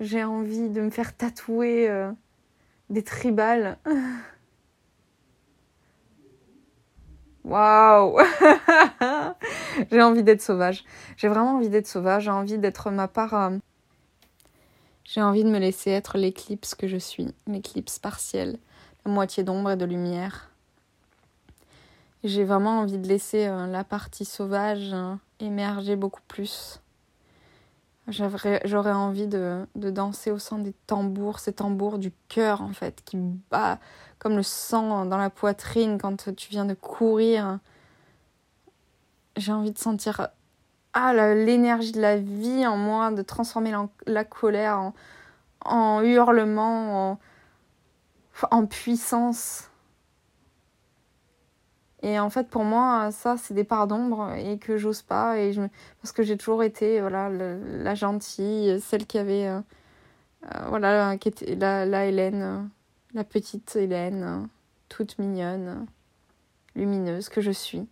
J'ai 0.00 0.24
envie 0.24 0.70
de 0.70 0.80
me 0.80 0.88
faire 0.88 1.14
tatouer 1.14 1.88
euh, 1.90 2.10
des 2.88 3.04
tribales. 3.04 3.76
Waouh 7.44 8.18
J'ai 9.90 10.02
envie 10.02 10.22
d'être 10.22 10.40
sauvage. 10.40 10.84
J'ai 11.18 11.28
vraiment 11.28 11.56
envie 11.56 11.68
d'être 11.68 11.86
sauvage. 11.86 12.24
J'ai 12.24 12.30
envie 12.30 12.56
d'être 12.56 12.90
ma 12.90 13.08
part. 13.08 13.34
Euh, 13.34 13.58
j'ai 15.04 15.20
envie 15.20 15.44
de 15.44 15.50
me 15.50 15.58
laisser 15.58 15.90
être 15.90 16.16
l'éclipse 16.16 16.74
que 16.74 16.86
je 16.86 16.96
suis, 16.96 17.34
l'éclipse 17.46 17.98
partielle, 17.98 18.58
la 19.04 19.12
moitié 19.12 19.42
d'ombre 19.42 19.72
et 19.72 19.76
de 19.76 19.84
lumière. 19.84 20.50
J'ai 22.24 22.44
vraiment 22.44 22.80
envie 22.80 22.98
de 22.98 23.08
laisser 23.08 23.48
euh, 23.48 23.66
la 23.66 23.84
partie 23.84 24.24
sauvage 24.24 24.94
émerger 25.40 25.96
beaucoup 25.96 26.22
plus. 26.28 26.79
J'aurais 28.10 28.92
envie 28.92 29.26
de, 29.26 29.66
danser 29.74 30.30
au 30.30 30.38
son 30.38 30.58
des 30.58 30.72
tambours, 30.86 31.38
ces 31.38 31.52
tambours 31.52 31.98
du 31.98 32.12
cœur 32.28 32.60
en 32.62 32.72
fait, 32.72 33.02
qui 33.04 33.16
bat 33.50 33.78
comme 34.18 34.36
le 34.36 34.42
sang 34.42 35.06
dans 35.06 35.16
la 35.16 35.30
poitrine 35.30 35.98
quand 35.98 36.34
tu 36.34 36.50
viens 36.50 36.64
de 36.64 36.74
courir. 36.74 37.58
J'ai 39.36 39.52
envie 39.52 39.70
de 39.70 39.78
sentir 39.78 40.28
ah, 40.92 41.14
l'énergie 41.34 41.92
de 41.92 42.00
la 42.00 42.16
vie 42.16 42.66
en 42.66 42.76
moi, 42.76 43.12
de 43.12 43.22
transformer 43.22 43.72
la, 44.06 44.24
colère 44.24 44.78
en, 44.78 44.94
en 45.64 46.02
hurlement, 46.02 47.12
en, 47.12 47.18
en 48.50 48.66
puissance. 48.66 49.69
Et 52.02 52.18
en 52.18 52.30
fait, 52.30 52.48
pour 52.48 52.64
moi, 52.64 53.10
ça, 53.10 53.36
c'est 53.36 53.52
des 53.54 53.64
parts 53.64 53.86
d'ombre 53.86 54.32
et 54.34 54.58
que 54.58 54.78
j'ose 54.78 55.02
pas. 55.02 55.38
Et 55.38 55.54
Parce 56.00 56.12
que 56.12 56.22
j'ai 56.22 56.36
toujours 56.36 56.62
été 56.62 57.00
voilà, 57.00 57.28
la 57.28 57.94
gentille, 57.94 58.80
celle 58.80 59.06
qui 59.06 59.18
avait. 59.18 59.46
Euh, 59.48 59.60
euh, 60.46 60.68
voilà, 60.68 61.16
la, 61.58 61.84
la 61.84 62.06
Hélène, 62.06 62.70
la 63.12 63.24
petite 63.24 63.76
Hélène, 63.76 64.48
toute 64.88 65.18
mignonne, 65.18 65.86
lumineuse, 66.74 67.28
que 67.28 67.42
je 67.42 67.50
suis. 67.50 67.86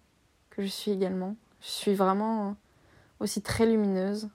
Que 0.48 0.62
je 0.62 0.68
suis 0.68 0.90
également. 0.90 1.36
Je 1.60 1.68
suis 1.68 1.94
vraiment 1.94 2.56
aussi 3.20 3.42
très 3.42 3.66
lumineuse. 3.66 4.30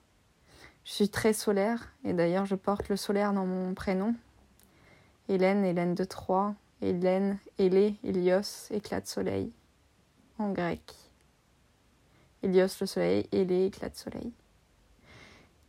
Je 0.85 0.91
suis 0.91 1.09
très 1.09 1.33
solaire. 1.33 1.91
Et 2.03 2.13
d'ailleurs, 2.13 2.45
je 2.45 2.55
porte 2.55 2.89
le 2.89 2.97
solaire 2.97 3.33
dans 3.33 3.47
mon 3.47 3.73
prénom. 3.73 4.13
Hélène, 5.29 5.65
Hélène 5.65 5.95
de 5.95 6.03
Troyes. 6.03 6.53
Hélène, 6.81 7.39
Hélé, 7.57 7.95
Hélios, 8.03 8.69
éclat 8.71 9.01
de 9.01 9.07
soleil 9.07 9.51
en 10.39 10.51
grec. 10.51 10.93
Hélios 12.41 12.79
le 12.81 12.85
soleil 12.85 13.27
et 13.31 13.45
les 13.45 13.65
éclats 13.67 13.89
de 13.89 13.95
soleil. 13.95 14.33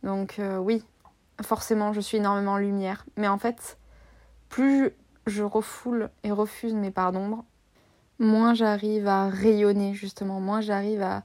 Donc 0.03 0.39
euh, 0.39 0.57
oui, 0.57 0.83
forcément 1.41 1.93
je 1.93 2.01
suis 2.01 2.17
énormément 2.17 2.57
lumière. 2.57 3.05
Mais 3.17 3.27
en 3.27 3.37
fait, 3.37 3.77
plus 4.49 4.91
je 5.25 5.43
refoule 5.43 6.09
et 6.23 6.31
refuse 6.31 6.73
mes 6.73 6.91
parts 6.91 7.11
d'ombre, 7.11 7.45
moins 8.19 8.53
j'arrive 8.53 9.07
à 9.07 9.29
rayonner 9.29 9.93
justement, 9.93 10.39
moins 10.39 10.61
j'arrive 10.61 11.01
à, 11.01 11.23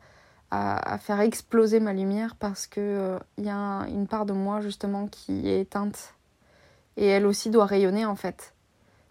à, 0.51 0.99
faire 0.99 1.21
exploser 1.21 1.81
ma 1.81 1.93
lumière 1.93 2.37
parce 2.37 2.67
que 2.67 3.21
il 3.39 3.45
euh, 3.45 3.47
y 3.47 3.51
a 3.51 3.87
une 3.89 4.07
part 4.07 4.27
de 4.27 4.33
moi 4.33 4.61
justement 4.61 5.07
qui 5.07 5.49
est 5.49 5.61
éteinte. 5.61 6.15
Et 6.97 7.07
elle 7.07 7.27
aussi 7.27 7.51
doit 7.51 7.67
rayonner 7.67 8.05
en 8.05 8.17
fait. 8.17 8.55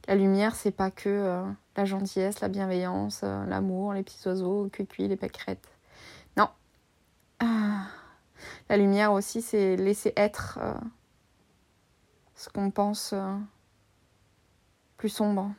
La 0.08 0.16
lumière, 0.16 0.56
c'est 0.56 0.72
pas 0.72 0.92
que 0.92 1.08
euh, 1.08 1.44
la 1.80 1.86
gentillesse, 1.86 2.42
la 2.42 2.50
bienveillance, 2.50 3.22
euh, 3.24 3.46
l'amour, 3.46 3.94
les 3.94 4.04
petits 4.04 4.28
oiseaux, 4.28 4.70
cuit, 4.70 5.08
les 5.08 5.16
pâquerettes. 5.16 5.70
Non. 6.36 6.50
Ah. 7.40 7.88
La 8.68 8.76
lumière 8.76 9.14
aussi, 9.14 9.42
c'est 9.42 9.78
laisser 9.78 10.12
être 10.18 10.60
euh, 10.62 10.74
ce 12.36 12.50
qu'on 12.50 12.70
pense 12.70 13.14
euh, 13.14 13.34
plus 14.98 15.08
sombre. 15.08 15.54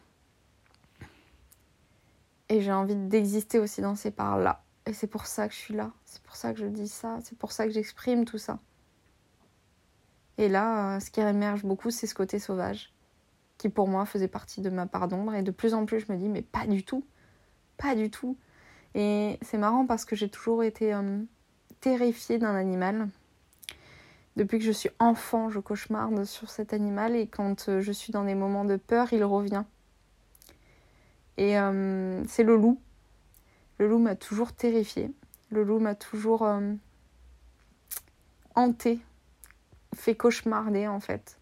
Et 2.51 2.61
j'ai 2.61 2.73
envie 2.73 2.97
d'exister 2.97 3.59
aussi 3.59 3.81
dans 3.81 3.95
ces 3.95 4.11
parts-là. 4.11 4.63
Et 4.85 4.93
c'est 4.93 5.07
pour 5.07 5.25
ça 5.25 5.49
que 5.49 5.55
je 5.55 5.59
suis 5.59 5.75
là. 5.75 5.91
C'est 6.05 6.23
pour 6.23 6.37
ça 6.37 6.53
que 6.53 6.59
je 6.59 6.67
dis 6.67 6.89
ça. 6.89 7.19
C'est 7.23 7.39
pour 7.39 7.53
ça 7.53 7.65
que 7.65 7.73
j'exprime 7.73 8.27
tout 8.27 8.39
ça. 8.39 8.59
Et 10.37 10.51
là, 10.51 11.01
ce 11.01 11.11
qui 11.11 11.21
émerge 11.21 11.65
beaucoup, 11.65 11.91
c'est 11.91 12.07
ce 12.07 12.15
côté 12.15 12.39
sauvage 12.39 12.93
qui 13.61 13.69
pour 13.69 13.89
moi 13.89 14.07
faisait 14.07 14.27
partie 14.27 14.63
de 14.63 14.71
ma 14.71 14.87
part 14.87 15.07
d'ombre. 15.07 15.35
Et 15.35 15.43
de 15.43 15.51
plus 15.51 15.75
en 15.75 15.85
plus, 15.85 16.01
je 16.01 16.11
me 16.11 16.17
dis, 16.17 16.31
mais 16.31 16.41
pas 16.41 16.67
du 16.67 16.83
tout. 16.83 17.05
Pas 17.77 17.95
du 17.95 18.11
tout. 18.11 18.39
Et 18.95 19.39
c'est 19.43 19.59
marrant 19.59 19.85
parce 19.85 20.07
que 20.07 20.17
j'ai 20.17 20.31
toujours 20.31 20.65
été 20.65 20.95
euh, 20.95 21.19
terrifiée 21.81 22.39
d'un 22.39 22.55
animal. 22.55 23.09
Depuis 24.37 24.59
que 24.59 24.65
je 24.65 24.73
suis 24.73 24.89
enfant, 24.99 25.51
je 25.51 25.61
cauchemarde 25.61 26.25
sur 26.25 26.49
cet 26.49 26.73
animal 26.73 27.15
et 27.15 27.27
quand 27.27 27.69
euh, 27.69 27.83
je 27.83 27.93
suis 27.93 28.15
dans 28.15 28.25
des 28.25 28.35
moments 28.35 28.65
de 28.65 28.77
peur, 28.77 29.13
il 29.13 29.23
revient. 29.25 29.65
Et 31.37 31.59
euh, 31.59 32.25
c'est 32.29 32.45
le 32.45 32.57
loup. 32.57 32.81
Le 33.77 33.89
loup 33.89 33.99
m'a 33.99 34.17
toujours 34.17 34.55
terrifiée. 34.55 35.13
Le 35.51 35.65
loup 35.65 35.81
m'a 35.81 35.95
toujours 35.95 36.49
hantée, 38.55 39.01
fait 39.95 40.15
cauchemarder 40.15 40.87
en 40.87 41.01
fait 41.01 41.40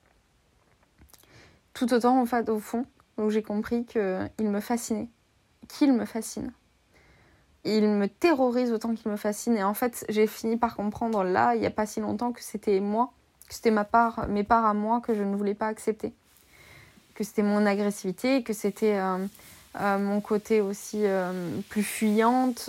tout 1.79 1.95
autant 1.95 2.21
en 2.21 2.27
fait 2.27 2.49
au 2.49 2.59
fond 2.59 2.85
où 3.19 3.31
j'ai 3.31 3.43
compris 3.43 3.85
qu'il 3.85 4.51
me 4.51 4.61
fascinait, 4.61 5.09
qu'il 5.69 5.93
me 5.93 6.05
fascine. 6.05 6.53
Il 7.65 7.89
me 7.89 8.09
terrorise 8.09 8.73
autant 8.73 8.95
qu'il 8.95 9.11
me 9.11 9.17
fascine. 9.17 9.57
Et 9.57 9.63
en 9.63 9.75
fait 9.75 10.05
j'ai 10.09 10.27
fini 10.27 10.57
par 10.57 10.75
comprendre 10.75 11.23
là 11.23 11.55
il 11.55 11.61
n'y 11.61 11.67
a 11.67 11.71
pas 11.71 11.87
si 11.87 12.01
longtemps 12.01 12.33
que 12.33 12.43
c'était 12.43 12.81
moi, 12.81 13.13
que 13.49 13.55
c'était 13.55 13.71
ma 13.71 13.85
part, 13.85 14.27
mes 14.29 14.43
parts 14.43 14.67
à 14.67 14.75
moi 14.75 15.01
que 15.01 15.15
je 15.15 15.23
ne 15.23 15.37
voulais 15.37 15.55
pas 15.55 15.69
accepter, 15.69 16.13
que 17.15 17.23
c'était 17.23 17.43
mon 17.43 17.65
agressivité, 17.65 18.43
que 18.43 18.53
c'était 18.53 18.99
euh, 18.99 19.25
euh, 19.81 19.99
mon 19.99 20.21
côté 20.21 20.61
aussi 20.61 21.03
euh, 21.05 21.61
plus 21.69 21.85
fuyante, 21.85 22.69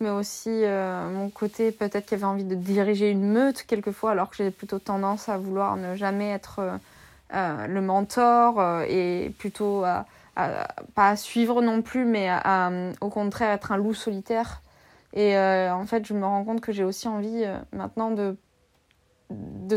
mais 0.00 0.10
aussi 0.10 0.50
mon 0.50 1.30
côté 1.30 1.72
peut-être 1.72 2.04
qui 2.04 2.14
avait 2.14 2.24
envie 2.24 2.44
de 2.44 2.54
diriger 2.54 3.10
une 3.10 3.32
meute 3.32 3.62
quelquefois 3.62 4.10
alors 4.10 4.28
que 4.28 4.36
j'ai 4.36 4.50
plutôt 4.50 4.78
tendance 4.78 5.30
à 5.30 5.38
vouloir 5.38 5.76
ne 5.76 5.96
jamais 5.96 6.28
être 6.28 6.78
le 7.32 7.80
mentor 7.80 8.60
euh, 8.60 8.84
et 8.88 9.34
plutôt 9.38 9.84
à, 9.84 10.06
pas 10.94 11.10
à 11.10 11.16
suivre 11.16 11.62
non 11.62 11.82
plus, 11.82 12.04
mais 12.04 12.28
à, 12.28 12.70
au 13.00 13.08
contraire 13.08 13.50
être 13.50 13.72
un 13.72 13.76
loup 13.76 13.94
solitaire. 13.94 14.62
Et 15.12 15.36
euh, 15.36 15.72
en 15.74 15.86
fait, 15.86 16.06
je 16.06 16.14
me 16.14 16.24
rends 16.24 16.44
compte 16.44 16.60
que 16.60 16.72
j'ai 16.72 16.84
aussi 16.84 17.08
envie 17.08 17.44
maintenant 17.72 18.10
de, 18.10 18.36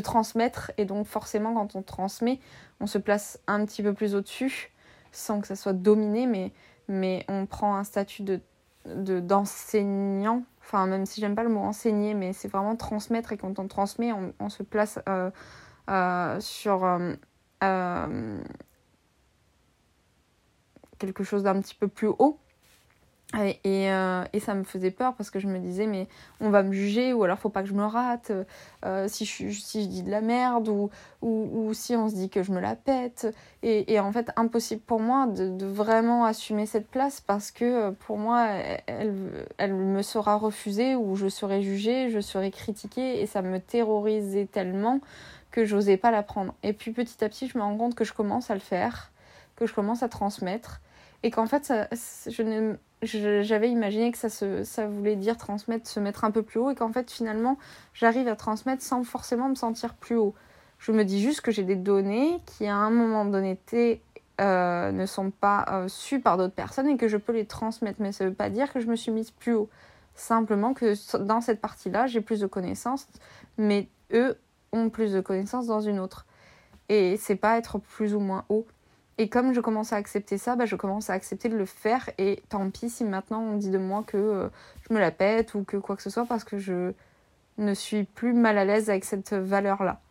transmettre. 0.01 0.71
Et 0.77 0.85
donc, 0.85 1.07
forcément, 1.07 1.53
quand 1.53 1.75
on 1.75 1.81
transmet, 1.81 2.39
on 2.79 2.87
se 2.87 2.97
place 2.97 3.39
un 3.47 3.65
petit 3.65 3.81
peu 3.81 3.93
plus 3.93 4.15
au-dessus, 4.15 4.71
sans 5.11 5.41
que 5.41 5.47
ça 5.47 5.55
soit 5.55 5.73
dominé, 5.73 6.51
mais, 6.87 7.25
on 7.29 7.45
prend 7.45 7.75
un 7.75 7.83
statut 7.83 8.23
de 8.23 8.41
d'enseignant, 8.85 10.41
enfin 10.59 10.87
même 10.87 11.05
si 11.05 11.21
j'aime 11.21 11.35
pas 11.35 11.43
le 11.43 11.49
mot 11.49 11.59
enseigner, 11.59 12.15
mais 12.15 12.33
c'est 12.33 12.47
vraiment 12.47 12.75
transmettre 12.75 13.31
et 13.31 13.37
quand 13.37 13.59
on 13.59 13.67
transmet, 13.67 14.11
on, 14.39 14.49
se 14.49 14.63
place 14.63 14.97
euh, 15.89 16.39
sur 16.39 16.85
euh, 16.85 17.13
quelque 20.99 21.23
chose 21.23 21.43
d'un 21.43 21.59
petit 21.61 21.75
peu 21.75 21.87
plus 21.87 22.07
haut. 22.07 22.37
Et, 23.39 23.89
euh, 23.89 24.25
et, 24.33 24.41
ça 24.41 24.53
me 24.53 24.65
faisait 24.65 24.91
peur 24.91 25.13
parce 25.15 25.29
que 25.29 25.39
je 25.39 25.47
me 25.47 25.57
disais, 25.57 25.87
mais 25.87 26.09
on 26.41 26.49
va 26.49 26.63
me 26.63 26.73
juger, 26.73 27.13
ou 27.13 27.23
alors 27.23 27.39
faut 27.39 27.49
pas 27.49 27.63
que 27.63 27.69
je 27.69 27.73
me 27.73 27.85
rate, 27.85 28.33
euh, 28.83 29.07
si, 29.07 29.23
je, 29.23 29.49
si 29.51 29.83
je 29.83 29.87
dis 29.87 30.03
de 30.03 30.11
la 30.11 30.19
merde, 30.19 30.67
ou, 31.21 31.73
si 31.73 31.95
on 31.95 32.09
se 32.09 32.15
dit 32.15 32.29
que 32.29 32.43
je 32.43 32.51
me 32.51 32.59
la 32.59 32.75
pète. 32.75 33.33
Et, 33.63 33.99
en 34.01 34.11
fait, 34.11 34.31
impossible 34.35 34.81
pour 34.81 34.99
moi 34.99 35.27
de, 35.27 35.65
vraiment 35.65 36.25
assumer 36.25 36.65
cette 36.65 36.89
place 36.89 37.21
parce 37.21 37.51
que 37.51 37.63
euh, 37.63 37.91
pour 37.91 38.17
moi, 38.17 38.47
elle, 38.87 39.47
elle 39.57 39.75
me 39.75 40.01
sera 40.01 40.35
refusée, 40.35 40.95
ou 40.95 41.15
je 41.15 41.29
serai 41.29 41.61
jugée, 41.61 42.09
je 42.09 42.19
serai 42.19 42.51
critiquée, 42.51 43.21
et 43.21 43.27
ça 43.27 43.41
me 43.41 43.59
terrorisait 43.61 44.45
tellement 44.45 44.99
que 45.51 45.65
j'osais 45.65 45.97
pas 45.97 46.11
la 46.11 46.23
prendre. 46.23 46.53
Et 46.63 46.73
puis 46.73 46.91
petit 46.91 47.23
à 47.23 47.29
petit, 47.29 47.47
je 47.47 47.57
me 47.57 47.63
rends 47.63 47.77
compte 47.77 47.95
que 47.95 48.05
je 48.05 48.13
commence 48.13 48.49
à 48.49 48.53
le 48.53 48.59
faire, 48.59 49.11
que 49.55 49.65
je 49.65 49.73
commence 49.73 50.03
à 50.03 50.09
transmettre 50.09 50.81
et 51.23 51.31
qu'en 51.31 51.45
fait 51.45 51.71
j'avais 53.03 53.69
imaginé 53.69 54.11
que 54.11 54.17
ça 54.17 54.87
voulait 54.87 55.15
dire 55.15 55.37
transmettre, 55.37 55.87
se 55.87 55.99
mettre 55.99 56.23
un 56.23 56.31
peu 56.31 56.41
plus 56.41 56.59
haut 56.59 56.71
et 56.71 56.75
qu'en 56.75 56.91
fait 56.91 57.11
finalement 57.11 57.57
j'arrive 57.93 58.27
à 58.27 58.35
transmettre 58.35 58.81
sans 58.81 59.03
forcément 59.03 59.49
me 59.49 59.55
sentir 59.55 59.93
plus 59.93 60.15
haut. 60.15 60.33
Je 60.79 60.91
me 60.91 61.03
dis 61.03 61.21
juste 61.21 61.41
que 61.41 61.51
j'ai 61.51 61.63
des 61.63 61.75
données 61.75 62.41
qui 62.45 62.65
à 62.65 62.75
un 62.75 62.89
moment 62.89 63.25
donné 63.25 63.59
euh, 64.39 64.91
ne 64.91 65.05
sont 65.05 65.29
pas 65.29 65.65
euh, 65.69 65.87
sues 65.87 66.19
par 66.19 66.37
d'autres 66.37 66.55
personnes 66.55 66.87
et 66.87 66.97
que 66.97 67.07
je 67.07 67.17
peux 67.17 67.33
les 67.33 67.45
transmettre, 67.45 68.01
mais 68.01 68.11
ça 68.11 68.23
ne 68.23 68.29
veut 68.29 68.35
pas 68.35 68.49
dire 68.49 68.73
que 68.73 68.79
je 68.79 68.87
me 68.87 68.95
suis 68.95 69.11
mise 69.11 69.29
plus 69.29 69.53
haut. 69.53 69.69
Simplement 70.15 70.73
que 70.73 70.95
dans 71.19 71.41
cette 71.41 71.61
partie-là, 71.61 72.07
j'ai 72.07 72.21
plus 72.21 72.39
de 72.39 72.47
connaissances, 72.47 73.07
mais 73.57 73.87
eux 74.11 74.37
ont 74.71 74.89
plus 74.89 75.13
de 75.13 75.21
connaissances 75.21 75.67
dans 75.67 75.81
une 75.81 75.99
autre. 75.99 76.25
Et 76.89 77.17
c'est 77.17 77.35
pas 77.35 77.57
être 77.57 77.79
plus 77.79 78.15
ou 78.15 78.19
moins 78.19 78.45
haut. 78.49 78.65
Et 79.17 79.29
comme 79.29 79.53
je 79.53 79.61
commence 79.61 79.93
à 79.93 79.97
accepter 79.97 80.37
ça, 80.37 80.55
bah, 80.55 80.65
je 80.65 80.75
commence 80.75 81.09
à 81.09 81.13
accepter 81.13 81.49
de 81.49 81.55
le 81.55 81.65
faire. 81.65 82.09
Et 82.17 82.41
tant 82.49 82.69
pis 82.69 82.89
si 82.89 83.03
maintenant 83.03 83.41
on 83.41 83.57
dit 83.57 83.69
de 83.69 83.77
moi 83.77 84.03
que 84.05 84.17
euh, 84.17 84.49
je 84.87 84.93
me 84.93 84.99
la 84.99 85.11
pète 85.11 85.53
ou 85.53 85.63
que 85.63 85.77
quoi 85.77 85.95
que 85.95 86.01
ce 86.01 86.09
soit 86.09 86.25
parce 86.25 86.43
que 86.43 86.57
je 86.57 86.93
ne 87.57 87.73
suis 87.73 88.03
plus 88.03 88.33
mal 88.33 88.57
à 88.57 88.65
l'aise 88.65 88.89
avec 88.89 89.05
cette 89.05 89.33
valeur-là. 89.33 90.01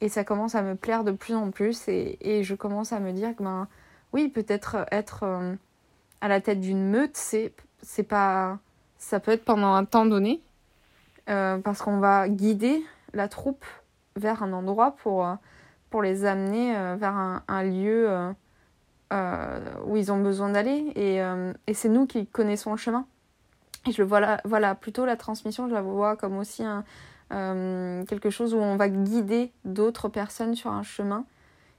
Et 0.00 0.08
ça 0.08 0.24
commence 0.24 0.54
à 0.54 0.62
me 0.62 0.74
plaire 0.74 1.04
de 1.04 1.12
plus 1.12 1.34
en 1.34 1.50
plus. 1.50 1.88
Et, 1.88 2.18
et 2.20 2.42
je 2.42 2.54
commence 2.54 2.92
à 2.92 3.00
me 3.00 3.12
dire 3.12 3.34
que, 3.36 3.42
ben, 3.42 3.68
oui, 4.12 4.28
peut-être 4.28 4.84
être 4.90 5.22
euh, 5.22 5.54
à 6.20 6.28
la 6.28 6.40
tête 6.40 6.60
d'une 6.60 6.90
meute, 6.90 7.16
c'est, 7.16 7.52
c'est 7.82 8.02
pas. 8.02 8.58
Ça 8.98 9.18
peut 9.20 9.32
être 9.32 9.44
pendant 9.44 9.74
un 9.74 9.84
temps 9.84 10.06
donné. 10.06 10.42
Euh, 11.28 11.58
parce 11.58 11.82
qu'on 11.82 11.98
va 11.98 12.28
guider 12.28 12.82
la 13.14 13.28
troupe 13.28 13.64
vers 14.16 14.42
un 14.42 14.52
endroit 14.52 14.96
pour 14.96 15.26
pour 15.92 16.02
les 16.02 16.24
amener 16.24 16.74
euh, 16.74 16.96
vers 16.96 17.14
un, 17.14 17.62
lieu 17.62 18.10
euh, 18.10 18.32
euh, 19.12 19.60
où 19.86 19.96
ils 19.96 20.10
ont 20.10 20.20
besoin 20.20 20.48
d'aller. 20.48 20.90
Et, 20.96 21.20
et 21.68 21.74
c'est 21.74 21.90
nous 21.90 22.06
qui 22.06 22.26
connaissons 22.26 22.72
le 22.72 22.78
chemin. 22.78 23.06
Et 23.86 23.92
je 23.92 24.02
vois 24.02 24.38
voilà, 24.44 24.74
plutôt 24.74 25.04
la 25.04 25.16
transmission, 25.16 25.68
je 25.68 25.74
la 25.74 25.82
vois 25.82 26.16
comme 26.16 26.38
aussi 26.38 26.64
un, 26.64 26.84
quelque 28.06 28.30
chose 28.30 28.54
où 28.54 28.58
on 28.58 28.76
va 28.76 28.88
guider 28.88 29.52
d'autres 29.64 30.08
personnes 30.08 30.54
sur 30.54 30.70
un 30.70 30.82
chemin. 30.82 31.24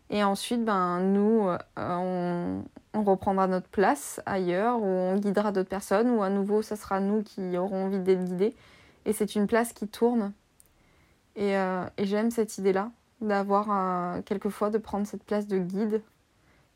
Et 0.09 0.23
ensuite, 0.23 0.63
ben, 0.63 0.99
nous, 0.99 1.49
on, 1.77 2.61
on, 2.93 3.03
reprendra 3.03 3.47
notre 3.47 3.69
place 3.69 4.21
ailleurs, 4.25 4.79
où 4.79 4.85
on 4.85 5.15
guidera 5.15 5.51
d'autres 5.51 5.69
personnes, 5.69 6.11
ou 6.11 6.21
à 6.21 6.29
nouveau, 6.29 6.61
ça 6.61 6.75
sera 6.75 6.99
nous 6.99 7.23
qui 7.23 7.57
aurons 7.57 7.85
envie 7.85 7.99
d'être 7.99 8.25
guidés. 8.25 8.53
Et 9.05 9.13
c'est 9.13 9.33
une 9.35 9.47
place 9.47 9.73
qui 9.73 9.87
tourne. 9.87 10.33
Et, 11.35 11.53
et 11.53 12.05
j'aime 12.05 12.31
cette 12.31 12.57
idée-là 12.57 12.91
d'avoir 13.21 14.23
quelquefois 14.23 14.69
de 14.69 14.77
prendre 14.77 15.07
cette 15.07 15.23
place 15.23 15.47
de 15.47 15.57
guide 15.57 16.03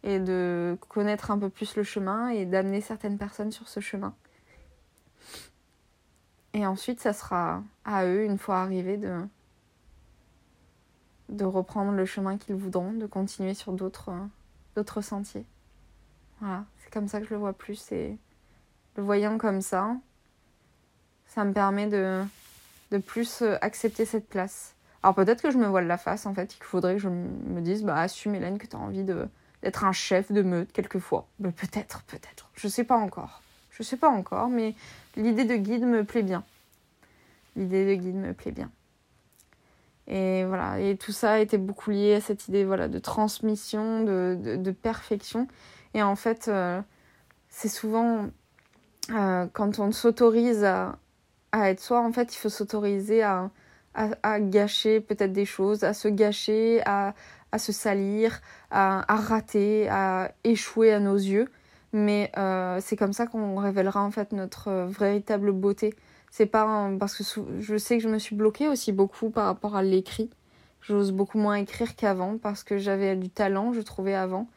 et 0.03 0.19
de 0.19 0.77
connaître 0.89 1.31
un 1.31 1.37
peu 1.37 1.49
plus 1.49 1.75
le 1.75 1.83
chemin 1.83 2.29
et 2.29 2.45
d'amener 2.45 2.81
certaines 2.81 3.17
personnes 3.17 3.51
sur 3.51 3.67
ce 3.67 3.79
chemin. 3.79 4.15
Et 6.53 6.65
ensuite, 6.65 6.99
ça 6.99 7.13
sera 7.13 7.61
à 7.85 8.05
eux, 8.05 8.23
une 8.23 8.37
fois 8.37 8.61
arrivés, 8.61 8.97
de, 8.97 9.19
de 11.29 11.45
reprendre 11.45 11.91
le 11.91 12.05
chemin 12.05 12.37
qu'ils 12.37 12.55
voudront, 12.55 12.93
de 12.93 13.05
continuer 13.05 13.53
sur 13.53 13.73
d'autres, 13.73 14.11
d'autres 14.75 15.01
sentiers. 15.01 15.45
Voilà, 16.39 16.65
c'est 16.79 16.91
comme 16.91 17.07
ça 17.07 17.19
que 17.19 17.27
je 17.27 17.31
le 17.31 17.39
vois 17.39 17.53
plus. 17.53 17.91
Et 17.91 18.17
le 18.95 19.03
voyant 19.03 19.37
comme 19.37 19.61
ça, 19.61 19.97
ça 21.27 21.43
me 21.43 21.53
permet 21.53 21.87
de, 21.87 22.23
de 22.91 22.97
plus 22.97 23.43
accepter 23.61 24.05
cette 24.05 24.27
place. 24.27 24.75
Alors 25.03 25.15
peut-être 25.15 25.41
que 25.41 25.51
je 25.51 25.57
me 25.57 25.67
voile 25.67 25.87
la 25.87 25.97
face 25.97 26.25
en 26.25 26.33
fait, 26.33 26.47
qu'il 26.47 26.63
faudrait 26.63 26.95
que 26.95 27.01
je 27.01 27.09
me 27.09 27.61
dise 27.61 27.83
bah 27.83 27.99
assume 27.99 28.35
Hélène 28.35 28.57
que 28.57 28.67
tu 28.67 28.75
as 28.75 28.79
envie 28.79 29.03
de 29.03 29.27
d'être 29.63 29.83
un 29.83 29.91
chef 29.91 30.31
de 30.31 30.41
meute 30.41 30.71
quelquefois. 30.71 31.27
Bah, 31.39 31.49
peut-être, 31.55 32.03
peut-être. 32.03 32.49
Je 32.53 32.67
sais 32.67 32.83
pas 32.83 32.97
encore. 32.97 33.41
Je 33.71 33.83
sais 33.83 33.97
pas 33.97 34.09
encore, 34.09 34.49
mais 34.49 34.75
l'idée 35.15 35.45
de 35.45 35.55
guide 35.55 35.83
me 35.83 36.03
plaît 36.03 36.23
bien. 36.23 36.43
L'idée 37.55 37.85
de 37.85 38.01
guide 38.01 38.15
me 38.15 38.33
plaît 38.33 38.51
bien. 38.51 38.71
Et 40.07 40.45
voilà, 40.45 40.79
et 40.79 40.95
tout 40.95 41.11
ça 41.11 41.39
était 41.39 41.57
beaucoup 41.57 41.91
lié 41.91 42.15
à 42.15 42.21
cette 42.21 42.47
idée 42.47 42.63
voilà, 42.63 42.87
de 42.87 42.97
transmission, 42.97 44.03
de, 44.03 44.57
de, 44.57 44.71
perfection. 44.71 45.47
Et 45.93 46.01
en 46.01 46.15
fait, 46.15 46.47
euh, 46.47 46.81
c'est 47.49 47.67
souvent 47.67 48.27
euh, 49.11 49.47
quand 49.51 49.79
on 49.79 49.91
s'autorise 49.91 50.63
à, 50.63 50.97
à, 51.51 51.69
être 51.69 51.79
soi, 51.79 52.01
en 52.01 52.11
fait, 52.11 52.33
il 52.33 52.37
faut 52.37 52.49
s'autoriser 52.49 53.23
à, 53.23 53.49
à, 53.93 54.39
gâcher 54.39 55.01
peut-être 55.01 55.33
des 55.33 55.45
choses, 55.45 55.83
à 55.83 55.93
se 55.93 56.07
gâcher, 56.07 56.81
à, 56.85 57.13
à 57.51 57.59
se 57.59 57.71
salir, 57.71 58.41
à, 58.71 59.03
rater, 59.09 59.89
à 59.89 60.31
échouer 60.43 60.93
à 60.93 60.99
nos 60.99 61.15
yeux. 61.15 61.49
Mais 61.93 62.31
euh, 62.37 62.79
c'est 62.81 62.95
comme 62.95 63.13
ça 63.13 63.27
qu'on 63.27 63.55
révélera 63.55 64.03
en 64.03 64.11
fait 64.11 64.33
notre 64.33 64.85
véritable 64.87 65.51
beauté. 65.51 65.93
C'est 66.29 66.45
pas 66.45 66.91
parce 66.99 67.15
que 67.15 67.23
je 67.59 67.77
sais 67.77 67.97
que 67.97 68.03
je 68.03 68.09
me 68.09 68.19
suis 68.19 68.35
bloquée 68.35 68.67
aussi 68.67 68.91
beaucoup 68.91 69.29
par 69.29 69.45
rapport 69.45 69.75
à 69.75 69.81
l'écrit. 69.81 70.29
J'ose 70.81 71.11
beaucoup 71.11 71.37
moins 71.37 71.55
écrire 71.55 71.95
qu'avant 71.95 72.37
parce 72.37 72.63
que 72.63 72.77
j'avais 72.77 73.15
du 73.15 73.29
talent, 73.29 73.73
je 73.73 73.81
trouvais 73.81 74.13
avant 74.13 74.47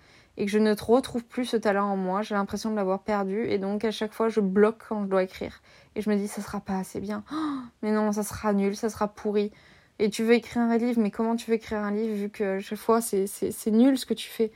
et 0.40 0.46
que 0.46 0.50
je 0.50 0.58
ne 0.58 0.74
retrouve 0.74 1.22
plus 1.22 1.44
ce 1.44 1.58
talent 1.58 1.84
en 1.84 1.96
moi. 1.98 2.22
J'ai 2.22 2.34
l'impression 2.34 2.70
de 2.70 2.76
l'avoir 2.76 3.02
perdu 3.02 3.44
et 3.44 3.58
donc 3.58 3.84
à 3.84 3.90
chaque 3.90 4.14
fois 4.14 4.30
je 4.30 4.40
bloque 4.40 4.82
quand 4.88 5.02
je 5.02 5.08
dois 5.08 5.22
écrire. 5.22 5.60
Et 5.94 6.00
je 6.00 6.08
me 6.08 6.16
dis 6.16 6.28
ça 6.28 6.40
sera 6.40 6.60
pas 6.60 6.78
assez 6.78 6.98
bien. 6.98 7.24
Oh, 7.30 7.58
mais 7.82 7.92
non, 7.92 8.10
ça 8.10 8.22
sera 8.22 8.54
nul, 8.54 8.74
ça 8.74 8.88
sera 8.88 9.06
pourri. 9.06 9.52
Et 9.98 10.08
tu 10.08 10.24
veux 10.24 10.32
écrire 10.32 10.62
un 10.62 10.78
livre, 10.78 10.98
mais 10.98 11.10
comment 11.10 11.36
tu 11.36 11.50
veux 11.50 11.56
écrire 11.56 11.80
un 11.80 11.90
livre 11.90 12.14
vu 12.14 12.30
que 12.30 12.58
chaque 12.58 12.78
fois 12.78 13.02
c'est, 13.02 13.26
nul 13.66 13.98
ce 13.98 14.06
que 14.06 14.14
tu 14.14 14.30
fais? 14.30 14.50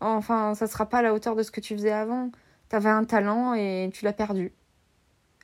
Enfin, 0.00 0.56
ça 0.56 0.66
sera 0.66 0.86
pas 0.86 0.98
à 0.98 1.02
la 1.02 1.14
hauteur 1.14 1.36
de 1.36 1.44
ce 1.44 1.52
que 1.52 1.60
tu 1.60 1.74
faisais 1.74 1.92
avant. 1.92 2.32
T'avais 2.68 2.90
un 2.90 3.04
talent 3.04 3.54
et 3.54 3.90
tu 3.94 4.04
l'as 4.04 4.12
perdu. 4.12 4.52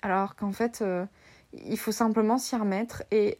Alors 0.03 0.35
qu'en 0.35 0.51
fait, 0.51 0.81
euh, 0.83 1.07
il 1.53 1.79
faut 1.79 1.93
simplement 1.93 2.37
s'y 2.37 2.57
remettre 2.57 3.05
et 3.13 3.39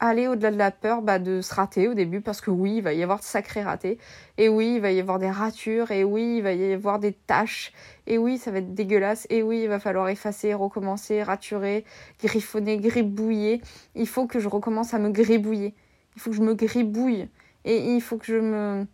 aller 0.00 0.26
au-delà 0.26 0.50
de 0.50 0.56
la 0.56 0.70
peur 0.70 1.02
bah, 1.02 1.18
de 1.18 1.42
se 1.42 1.54
rater 1.54 1.86
au 1.86 1.94
début 1.94 2.22
parce 2.22 2.40
que 2.40 2.50
oui, 2.50 2.76
il 2.76 2.82
va 2.82 2.94
y 2.94 3.02
avoir 3.02 3.18
de 3.18 3.24
sacrés 3.24 3.62
ratés. 3.62 3.98
Et 4.38 4.48
oui, 4.48 4.76
il 4.76 4.80
va 4.80 4.90
y 4.90 4.98
avoir 4.98 5.18
des 5.18 5.30
ratures. 5.30 5.90
Et 5.90 6.04
oui, 6.04 6.38
il 6.38 6.42
va 6.42 6.52
y 6.52 6.72
avoir 6.72 6.98
des 6.98 7.12
tâches. 7.12 7.72
Et 8.06 8.16
oui, 8.16 8.38
ça 8.38 8.50
va 8.50 8.58
être 8.58 8.74
dégueulasse. 8.74 9.26
Et 9.30 9.42
oui, 9.42 9.62
il 9.62 9.68
va 9.68 9.78
falloir 9.78 10.08
effacer, 10.08 10.54
recommencer, 10.54 11.22
raturer, 11.22 11.84
griffonner, 12.22 12.78
gribouiller. 12.78 13.60
Il 13.94 14.08
faut 14.08 14.26
que 14.26 14.40
je 14.40 14.48
recommence 14.48 14.94
à 14.94 14.98
me 14.98 15.10
gribouiller. 15.10 15.74
Il 16.16 16.22
faut 16.22 16.30
que 16.30 16.36
je 16.36 16.42
me 16.42 16.54
gribouille. 16.54 17.28
Et 17.66 17.94
il 17.94 18.00
faut 18.00 18.16
que 18.16 18.26
je 18.26 18.36
me, 18.36 18.86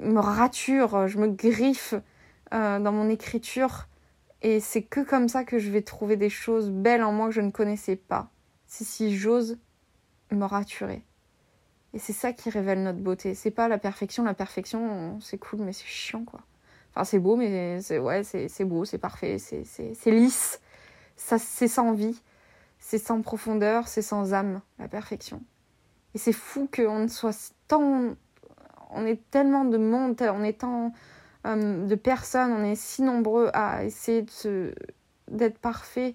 me 0.00 0.20
rature, 0.20 1.08
je 1.08 1.18
me 1.18 1.26
griffe 1.26 1.94
euh, 2.54 2.78
dans 2.78 2.92
mon 2.92 3.10
écriture. 3.10 3.88
Et 4.42 4.60
c'est 4.60 4.82
que 4.82 5.00
comme 5.00 5.28
ça 5.28 5.42
que 5.42 5.58
je 5.58 5.70
vais 5.70 5.82
trouver 5.82 6.16
des 6.16 6.30
choses 6.30 6.70
belles 6.70 7.02
en 7.02 7.12
moi 7.12 7.26
que 7.26 7.34
je 7.34 7.40
ne 7.40 7.50
connaissais 7.50 7.96
pas. 7.96 8.30
C'est 8.66 8.84
si 8.84 9.16
j'ose 9.16 9.58
me 10.36 10.44
raturer. 10.44 11.04
Et 11.94 11.98
c'est 11.98 12.12
ça 12.12 12.32
qui 12.32 12.50
révèle 12.50 12.82
notre 12.82 12.98
beauté. 12.98 13.34
C'est 13.34 13.50
pas 13.50 13.68
la 13.68 13.78
perfection. 13.78 14.24
La 14.24 14.34
perfection, 14.34 15.20
c'est 15.20 15.38
cool, 15.38 15.60
mais 15.60 15.72
c'est 15.72 15.86
chiant, 15.86 16.24
quoi. 16.24 16.40
Enfin, 16.94 17.04
c'est 17.04 17.18
beau, 17.18 17.36
mais 17.36 17.80
c'est 17.80 17.98
ouais, 17.98 18.22
c'est 18.24 18.64
beau, 18.64 18.84
c'est 18.84 18.98
parfait, 18.98 19.38
c'est 19.38 20.10
lisse. 20.10 20.60
C'est 21.16 21.68
sans 21.68 21.92
vie, 21.92 22.20
c'est 22.78 22.98
sans 22.98 23.22
profondeur, 23.22 23.88
c'est 23.88 24.02
sans 24.02 24.34
âme, 24.34 24.60
la 24.78 24.88
perfection. 24.88 25.42
Et 26.14 26.18
c'est 26.18 26.32
fou 26.32 26.68
qu'on 26.74 27.08
soit 27.08 27.54
tant. 27.68 28.14
On 28.90 29.06
est 29.06 29.30
tellement 29.30 29.64
de 29.64 29.78
monde, 29.78 30.20
on 30.20 30.42
est 30.42 30.60
tant 30.60 30.92
euh, 31.46 31.86
de 31.86 31.94
personnes, 31.94 32.52
on 32.52 32.64
est 32.64 32.74
si 32.74 33.02
nombreux 33.02 33.50
à 33.54 33.84
essayer 33.84 34.26
d'être 35.28 35.58
parfait 35.58 36.14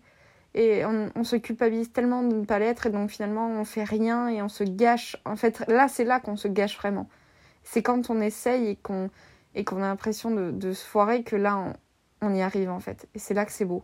et 0.57 0.83
on, 0.85 1.23
se 1.23 1.35
culpabilise 1.35 1.91
tellement 1.91 2.23
de 2.23 2.35
ne 2.35 2.45
pas 2.45 2.57
l'être 2.57 2.87
et 2.87 2.89
donc 2.89 3.11
finalement 3.11 3.47
on 3.47 3.63
fait 3.63 3.83
rien 3.83 4.27
et 4.27 4.41
on 4.41 4.49
se 4.49 4.63
gâche. 4.63 5.15
En 5.23 5.35
fait, 5.35 5.63
là 5.67 5.87
c'est 5.87 6.03
là 6.03 6.19
qu'on 6.19 6.35
se 6.35 6.47
gâche 6.47 6.75
vraiment. 6.77 7.07
C'est 7.63 7.83
quand 7.83 8.09
on 8.09 8.19
essaye 8.19 8.69
et 8.69 8.75
qu'on 8.75 9.11
et 9.53 9.63
qu'on 9.63 9.77
a 9.77 9.87
l'impression 9.87 10.31
de, 10.31 10.73
se 10.73 10.83
foirer 10.83 11.23
que 11.23 11.35
là 11.35 11.73
on, 12.21 12.33
y 12.33 12.41
arrive 12.41 12.71
en 12.71 12.79
fait. 12.79 13.07
Et 13.13 13.19
c'est 13.19 13.35
là 13.35 13.45
que 13.45 13.51
c'est 13.51 13.65
beau. 13.65 13.83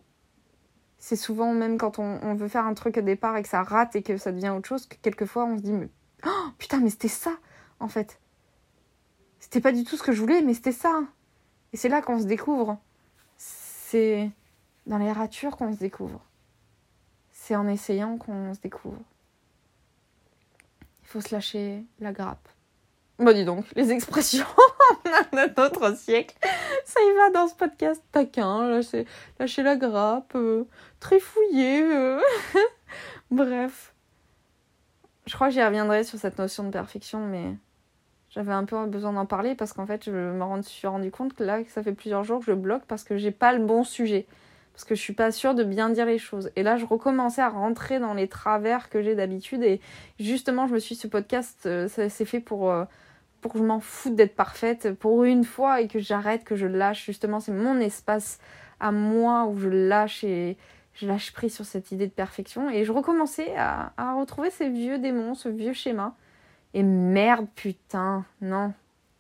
C'est 0.98 1.16
souvent 1.16 1.54
même 1.54 1.78
quand 1.78 2.00
on, 2.00 2.34
veut 2.34 2.48
faire 2.48 2.66
un 2.66 2.74
truc 2.74 2.98
au 2.98 3.02
départ 3.02 3.38
et 3.38 3.44
que 3.44 3.50
ça 3.50 3.62
rate 3.62 3.96
et 3.96 4.02
que 4.02 4.18
ça 4.18 4.32
devient 4.32 4.50
autre 4.50 4.68
chose 4.68 4.88
que 4.88 4.96
quelquefois 4.96 5.46
on 5.46 5.58
se 5.58 5.62
dit 5.62 5.74
mais 5.74 5.90
oh, 6.26 6.50
putain 6.58 6.80
mais 6.80 6.90
c'était 6.90 7.08
ça 7.08 7.36
en 7.80 7.88
fait. 7.88 8.20
C'était 9.40 9.62
pas 9.62 9.74
du 9.74 9.84
tout 9.84 9.96
ce 9.96 10.02
que 10.02 10.12
je 10.12 10.20
voulais 10.20 10.42
mais 10.42 10.56
c'était 10.56 10.72
ça. 10.72 11.04
Et 11.72 11.78
c'est 11.78 11.90
là 11.90 12.02
qu'on 12.02 12.20
se 12.20 12.26
découvre. 12.26 12.80
C'est 13.38 14.32
dans 14.88 14.98
les 14.98 15.12
ratures 15.12 15.56
qu'on 15.56 15.72
se 15.72 15.78
découvre. 15.78 16.26
C'est 17.46 17.58
en 17.58 17.68
essayant 17.68 18.18
qu'on 18.18 18.54
se 18.54 18.62
découvre. 18.62 19.02
Il 21.02 21.08
faut 21.10 21.20
se 21.20 21.36
lâcher 21.36 21.84
la 22.00 22.14
grappe. 22.14 22.48
Bah 23.20 23.34
dis 23.34 23.44
donc, 23.44 23.66
les 23.76 23.92
expressions 23.92 24.46
d'un 25.34 25.54
autre 25.62 25.94
siècle, 25.98 26.38
ça 26.86 27.02
y 27.02 27.18
va 27.18 27.32
dans 27.32 27.50
ce 27.50 27.56
podcast 27.56 28.02
taquin, 28.14 28.70
lâcher, 28.70 29.06
lâcher 29.40 29.62
la 29.62 29.76
grappe, 29.76 30.32
euh, 30.36 30.64
trifouiller. 31.02 31.84
Euh. 31.84 32.22
Bref. 33.32 33.94
Je 35.26 35.36
crois 35.36 35.50
que 35.50 35.54
j'y 35.54 35.64
reviendrai 35.64 36.06
sur 36.06 36.18
cette 36.18 36.38
notion 36.38 36.64
de 36.64 36.70
perfection, 36.70 37.28
mais 37.28 37.58
j'avais 38.30 38.54
un 38.54 38.64
peu 38.64 38.86
besoin 38.86 39.12
d'en 39.12 39.26
parler 39.26 39.54
parce 39.54 39.74
qu'en 39.74 39.86
fait, 39.86 40.06
je 40.06 40.12
me 40.12 40.62
suis 40.62 40.88
rendu 40.88 41.12
compte 41.12 41.34
que 41.34 41.44
là, 41.44 41.60
ça 41.68 41.84
fait 41.84 41.92
plusieurs 41.92 42.24
jours 42.24 42.40
que 42.40 42.46
je 42.46 42.54
bloque 42.54 42.86
parce 42.88 43.04
que 43.04 43.18
j'ai 43.18 43.32
pas 43.32 43.52
le 43.52 43.66
bon 43.66 43.84
sujet. 43.84 44.28
Parce 44.74 44.86
que 44.86 44.96
je 44.96 45.02
suis 45.02 45.14
pas 45.14 45.32
sûre 45.32 45.54
de 45.54 45.64
bien 45.64 45.90
dire 45.90 46.06
les 46.06 46.18
choses. 46.18 46.52
Et 46.56 46.64
là, 46.64 46.78
je 46.78 46.86
recommençais 46.86 47.42
à 47.42 47.50
rentrer 47.50 48.00
dans 48.00 48.14
les 48.14 48.28
travers 48.28 48.90
que 48.90 49.04
j'ai 49.04 49.14
d'habitude. 49.14 49.64
Et 49.64 49.80
justement, 50.20 50.68
je 50.68 50.74
me 50.74 50.80
suis 50.80 50.96
dit, 50.96 51.02
ce 51.02 51.08
podcast, 51.08 51.60
euh, 51.68 51.88
c'est 51.88 52.26
fait 52.26 52.40
pour, 52.40 52.72
euh, 52.72 52.86
pour 53.42 53.54
que 53.54 53.60
je 53.60 53.64
m'en 53.64 53.80
foute 53.80 54.16
d'être 54.16 54.36
parfaite 54.36 54.94
pour 54.94 55.26
une 55.26 55.44
fois 55.44 55.82
et 55.82 55.88
que 55.88 56.00
j'arrête, 56.00 56.44
que 56.44 56.56
je 56.56 56.66
lâche. 56.66 57.06
Justement, 57.06 57.40
c'est 57.40 57.52
mon 57.52 57.80
espace 57.80 58.40
à 58.80 58.92
moi 58.92 59.46
où 59.46 59.58
je 59.60 59.70
lâche 59.70 60.24
et 60.24 60.58
je 60.96 61.08
lâche 61.08 61.34
prise 61.34 61.54
sur 61.54 61.66
cette 61.66 61.92
idée 61.92 62.08
de 62.08 62.12
perfection. 62.12 62.70
Et 62.72 62.84
je 62.84 62.92
recommençais 62.92 63.56
à, 63.56 63.94
à 63.98 64.16
retrouver 64.16 64.50
ces 64.50 64.70
vieux 64.70 64.98
démons, 64.98 65.36
ce 65.36 65.50
vieux 65.50 65.74
schéma. 65.74 66.16
Et 66.74 66.82
merde, 66.82 67.48
putain, 67.56 68.26
non, 68.42 68.74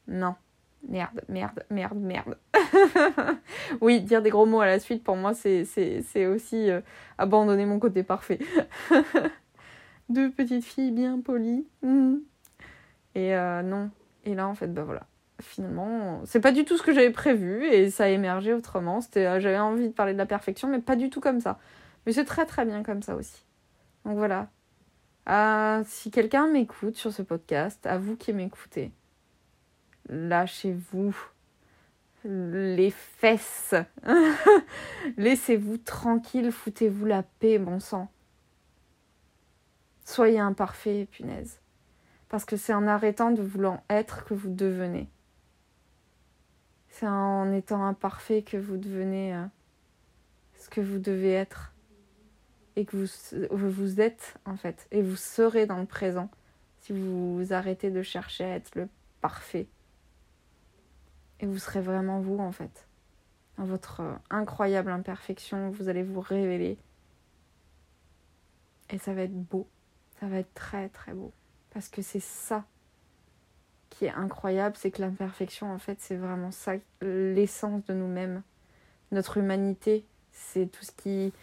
non, 0.07 0.35
merde, 0.87 1.21
merde, 1.29 1.63
merde, 1.69 1.97
merde. 1.97 2.37
oui, 3.81 4.01
dire 4.01 4.21
des 4.21 4.29
gros 4.29 4.45
mots 4.45 4.61
à 4.61 4.65
la 4.65 4.79
suite, 4.79 5.03
pour 5.03 5.15
moi, 5.15 5.33
c'est, 5.33 5.65
aussi 6.27 6.69
euh, 6.69 6.81
abandonner 7.17 7.65
mon 7.65 7.79
côté 7.79 8.03
parfait. 8.03 8.39
Deux 10.09 10.31
petites 10.31 10.65
filles 10.65 10.91
bien 10.91 11.19
polies. 11.21 11.65
Hmm. 11.81 12.17
Et 13.15 13.35
euh, 13.35 13.61
non. 13.61 13.89
Et 14.25 14.35
là, 14.35 14.47
en 14.47 14.55
fait, 14.55 14.67
bah 14.67 14.83
voilà. 14.83 15.05
Finalement, 15.41 16.21
c'est 16.25 16.39
pas 16.39 16.51
du 16.51 16.63
tout 16.63 16.77
ce 16.77 16.83
que 16.83 16.93
j'avais 16.93 17.09
prévu 17.09 17.65
et 17.65 17.89
ça 17.89 18.05
a 18.05 18.07
émergé 18.07 18.53
autrement. 18.53 18.99
Euh, 19.17 19.39
j'avais 19.39 19.59
envie 19.59 19.87
de 19.87 19.93
parler 19.93 20.13
de 20.13 20.17
la 20.17 20.25
perfection, 20.25 20.67
mais 20.67 20.79
pas 20.79 20.95
du 20.95 21.09
tout 21.09 21.19
comme 21.19 21.39
ça. 21.39 21.59
Mais 22.05 22.13
c'est 22.13 22.25
très 22.25 22.45
très 22.45 22.65
bien 22.65 22.83
comme 22.83 23.01
ça 23.01 23.15
aussi. 23.15 23.45
Donc 24.05 24.17
voilà, 24.17 24.49
ah, 25.25 25.81
si 25.85 26.11
quelqu'un 26.11 26.47
m'écoute 26.47 26.97
sur 26.97 27.13
ce 27.13 27.21
podcast, 27.21 27.85
à 27.85 27.97
vous 27.97 28.17
qui 28.17 28.33
m'écoutez, 28.33 28.91
lâchez-vous 30.09 31.15
les 32.25 32.91
fesses. 32.91 33.75
Laissez-vous 35.17 35.77
tranquille, 35.77 36.51
foutez-vous 36.51 37.05
la 37.05 37.23
paix, 37.23 37.59
bon 37.59 37.79
sang. 37.79 38.09
Soyez 40.05 40.39
imparfait, 40.39 41.07
punaise. 41.11 41.59
Parce 42.29 42.45
que 42.45 42.57
c'est 42.57 42.73
en 42.73 42.87
arrêtant 42.87 43.31
de 43.31 43.41
vouloir 43.41 43.79
être 43.89 44.25
que 44.25 44.33
vous 44.33 44.49
devenez. 44.49 45.09
C'est 46.89 47.07
en 47.07 47.51
étant 47.51 47.85
imparfait 47.85 48.41
que 48.41 48.57
vous 48.57 48.77
devenez 48.77 49.35
euh, 49.35 49.45
ce 50.59 50.69
que 50.69 50.81
vous 50.81 50.99
devez 50.99 51.33
être 51.33 51.73
et 52.75 52.85
que 52.85 52.97
vous, 52.97 53.07
vous 53.51 54.01
êtes 54.01 54.35
en 54.45 54.55
fait 54.55 54.87
et 54.91 55.01
vous 55.01 55.15
serez 55.15 55.65
dans 55.65 55.77
le 55.77 55.85
présent 55.85 56.29
si 56.81 56.93
vous 56.93 57.47
arrêtez 57.51 57.91
de 57.91 58.01
chercher 58.01 58.43
à 58.43 58.55
être 58.55 58.75
le 58.75 58.87
parfait 59.21 59.67
et 61.43 61.45
vous 61.45 61.59
serez 61.59 61.81
vraiment 61.81 62.21
vous 62.21 62.39
en 62.39 62.53
fait. 62.53 62.87
Dans 63.57 63.65
votre 63.65 64.01
incroyable 64.29 64.89
imperfection 64.89 65.69
vous 65.71 65.89
allez 65.89 66.01
vous 66.01 66.21
révéler. 66.21 66.77
Et 68.89 68.97
ça 68.97 69.13
va 69.13 69.23
être 69.23 69.33
beau. 69.33 69.67
Ça 70.21 70.27
va 70.27 70.37
être 70.37 70.53
très 70.53 70.87
très 70.87 71.13
beau. 71.13 71.33
Parce 71.71 71.89
que 71.89 72.01
c'est 72.01 72.21
ça 72.21 72.63
qui 73.89 74.05
est 74.05 74.11
incroyable 74.11 74.77
c'est 74.79 74.89
que 74.89 75.01
l'imperfection 75.01 75.71
en 75.71 75.79
fait 75.79 75.97
c'est 75.99 76.15
vraiment 76.15 76.51
ça 76.51 76.75
l'essence 77.01 77.83
de 77.85 77.93
nous-mêmes. 77.93 78.41
Notre 79.11 79.37
humanité 79.37 80.05
c'est 80.31 80.71
tout 80.71 80.85
ce 80.85 80.93
qui 80.93 81.33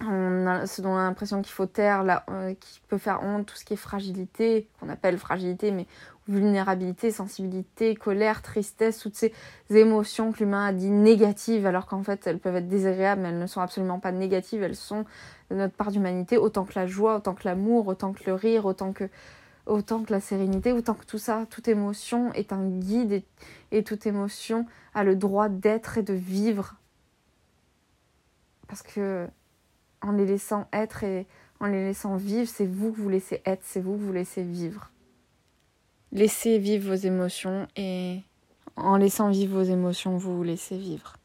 on 0.00 0.66
ce 0.66 0.80
dont 0.80 0.92
on 0.92 0.96
a 0.96 1.02
l'impression 1.02 1.42
qu'il 1.42 1.52
faut 1.52 1.66
taire, 1.66 2.24
euh, 2.30 2.54
qui 2.54 2.80
peut 2.88 2.98
faire 2.98 3.22
honte, 3.22 3.46
tout 3.46 3.56
ce 3.56 3.66
qui 3.66 3.74
est 3.74 3.76
fragilité, 3.76 4.66
qu'on 4.80 4.88
appelle 4.88 5.18
fragilité, 5.18 5.70
mais 5.72 5.86
vulnérabilité, 6.28 7.10
sensibilité, 7.10 7.94
colère, 7.94 8.42
tristesse, 8.42 8.98
toutes 8.98 9.14
ces 9.14 9.32
émotions 9.70 10.32
que 10.32 10.38
l'humain 10.38 10.66
a 10.66 10.72
dit 10.72 10.90
négatives, 10.90 11.66
alors 11.66 11.86
qu'en 11.86 12.02
fait 12.02 12.26
elles 12.26 12.38
peuvent 12.38 12.56
être 12.56 12.68
désagréables, 12.68 13.22
mais 13.22 13.28
elles 13.28 13.38
ne 13.38 13.46
sont 13.46 13.60
absolument 13.60 13.98
pas 13.98 14.12
négatives, 14.12 14.62
elles 14.62 14.76
sont 14.76 15.04
notre 15.50 15.74
part 15.74 15.90
d'humanité, 15.90 16.38
autant 16.38 16.64
que 16.64 16.72
la 16.76 16.86
joie, 16.86 17.16
autant 17.16 17.34
que 17.34 17.46
l'amour, 17.46 17.86
autant 17.86 18.12
que 18.12 18.24
le 18.26 18.34
rire, 18.34 18.64
autant 18.64 18.92
que, 18.92 19.08
la 20.10 20.20
sérénité, 20.20 20.72
autant 20.72 20.94
que 20.94 21.04
tout 21.04 21.18
ça, 21.18 21.46
toute 21.50 21.68
émotion 21.68 22.32
est 22.32 22.52
un 22.52 22.66
guide 22.68 23.12
et, 23.12 23.24
et 23.70 23.84
toute 23.84 24.06
émotion 24.06 24.66
a 24.94 25.04
le 25.04 25.16
droit 25.16 25.48
d'être 25.48 25.98
et 25.98 26.02
de 26.02 26.14
vivre. 26.14 26.76
Parce 28.66 28.82
que 28.82 29.28
en 30.00 30.12
les 30.12 30.26
laissant 30.26 30.66
être 30.72 31.04
et 31.04 31.26
en 31.60 31.66
les 31.66 31.84
laissant 31.84 32.16
vivre, 32.16 32.48
c'est 32.48 32.66
vous 32.66 32.92
que 32.92 33.00
vous 33.00 33.08
laissez 33.08 33.42
être, 33.44 33.62
c'est 33.62 33.80
vous 33.80 33.96
que 33.96 34.02
vous 34.02 34.12
laissez 34.12 34.42
vivre. 34.42 34.90
Laissez 36.14 36.58
vivre 36.58 36.90
vos 36.90 36.94
émotions 36.94 37.66
et 37.76 38.20
en 38.76 38.96
laissant 38.96 39.30
vivre 39.30 39.58
vos 39.58 39.64
émotions, 39.64 40.16
vous 40.16 40.36
vous 40.36 40.42
laissez 40.44 40.78
vivre. 40.78 41.16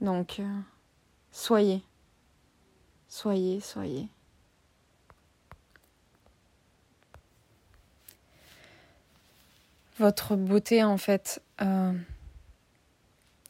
Donc, 0.00 0.40
euh, 0.40 0.58
soyez, 1.30 1.82
soyez, 3.08 3.60
soyez. 3.60 4.08
Votre 9.98 10.36
beauté, 10.36 10.82
en 10.82 10.96
fait, 10.96 11.42
euh, 11.60 11.92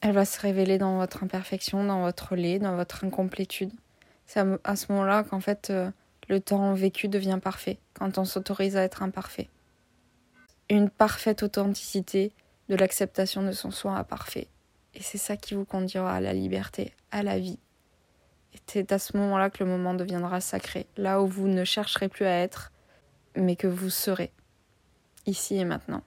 elle 0.01 0.13
va 0.13 0.25
se 0.25 0.41
révéler 0.41 0.79
dans 0.79 0.97
votre 0.97 1.23
imperfection, 1.23 1.85
dans 1.85 2.01
votre 2.01 2.35
lait, 2.35 2.59
dans 2.59 2.75
votre 2.75 3.05
incomplétude. 3.05 3.71
C'est 4.27 4.43
à 4.65 4.77
ce 4.77 4.91
moment-là 4.91 5.23
qu'en 5.23 5.41
fait 5.41 5.71
euh, 5.71 5.91
le 6.29 6.41
temps 6.41 6.75
vécu 6.75 7.07
devient 7.07 7.39
parfait, 7.41 7.79
quand 7.95 8.19
on 8.19 8.25
s'autorise 8.25 8.77
à 8.77 8.83
être 8.83 9.05
imparfait. 9.05 9.49
Une 10.71 10.89
parfaite 10.89 11.43
authenticité 11.43 12.33
de 12.69 12.77
l'acceptation 12.77 13.43
de 13.43 13.53
son 13.53 13.71
soi 13.71 13.93
imparfait. 13.93 14.49
Et 14.95 15.03
c'est 15.03 15.19
ça 15.19 15.37
qui 15.37 15.55
vous 15.55 15.65
conduira 15.65 16.15
à 16.15 16.21
la 16.21 16.33
liberté, 16.33 16.95
à 17.11 17.23
la 17.23 17.39
vie. 17.39 17.59
Et 18.55 18.59
c'est 18.67 18.93
à 18.93 18.99
ce 18.99 19.17
moment-là 19.17 19.51
que 19.51 19.63
le 19.63 19.71
moment 19.71 19.95
deviendra 19.95 20.41
sacré, 20.41 20.87
là 20.97 21.21
où 21.21 21.27
vous 21.27 21.49
ne 21.49 21.65
chercherez 21.65 22.09
plus 22.09 22.25
à 22.25 22.39
être, 22.39 22.73
mais 23.37 23.57
que 23.57 23.67
vous 23.67 23.91
serez, 23.91 24.33
ici 25.27 25.57
et 25.57 25.65
maintenant. 25.65 26.03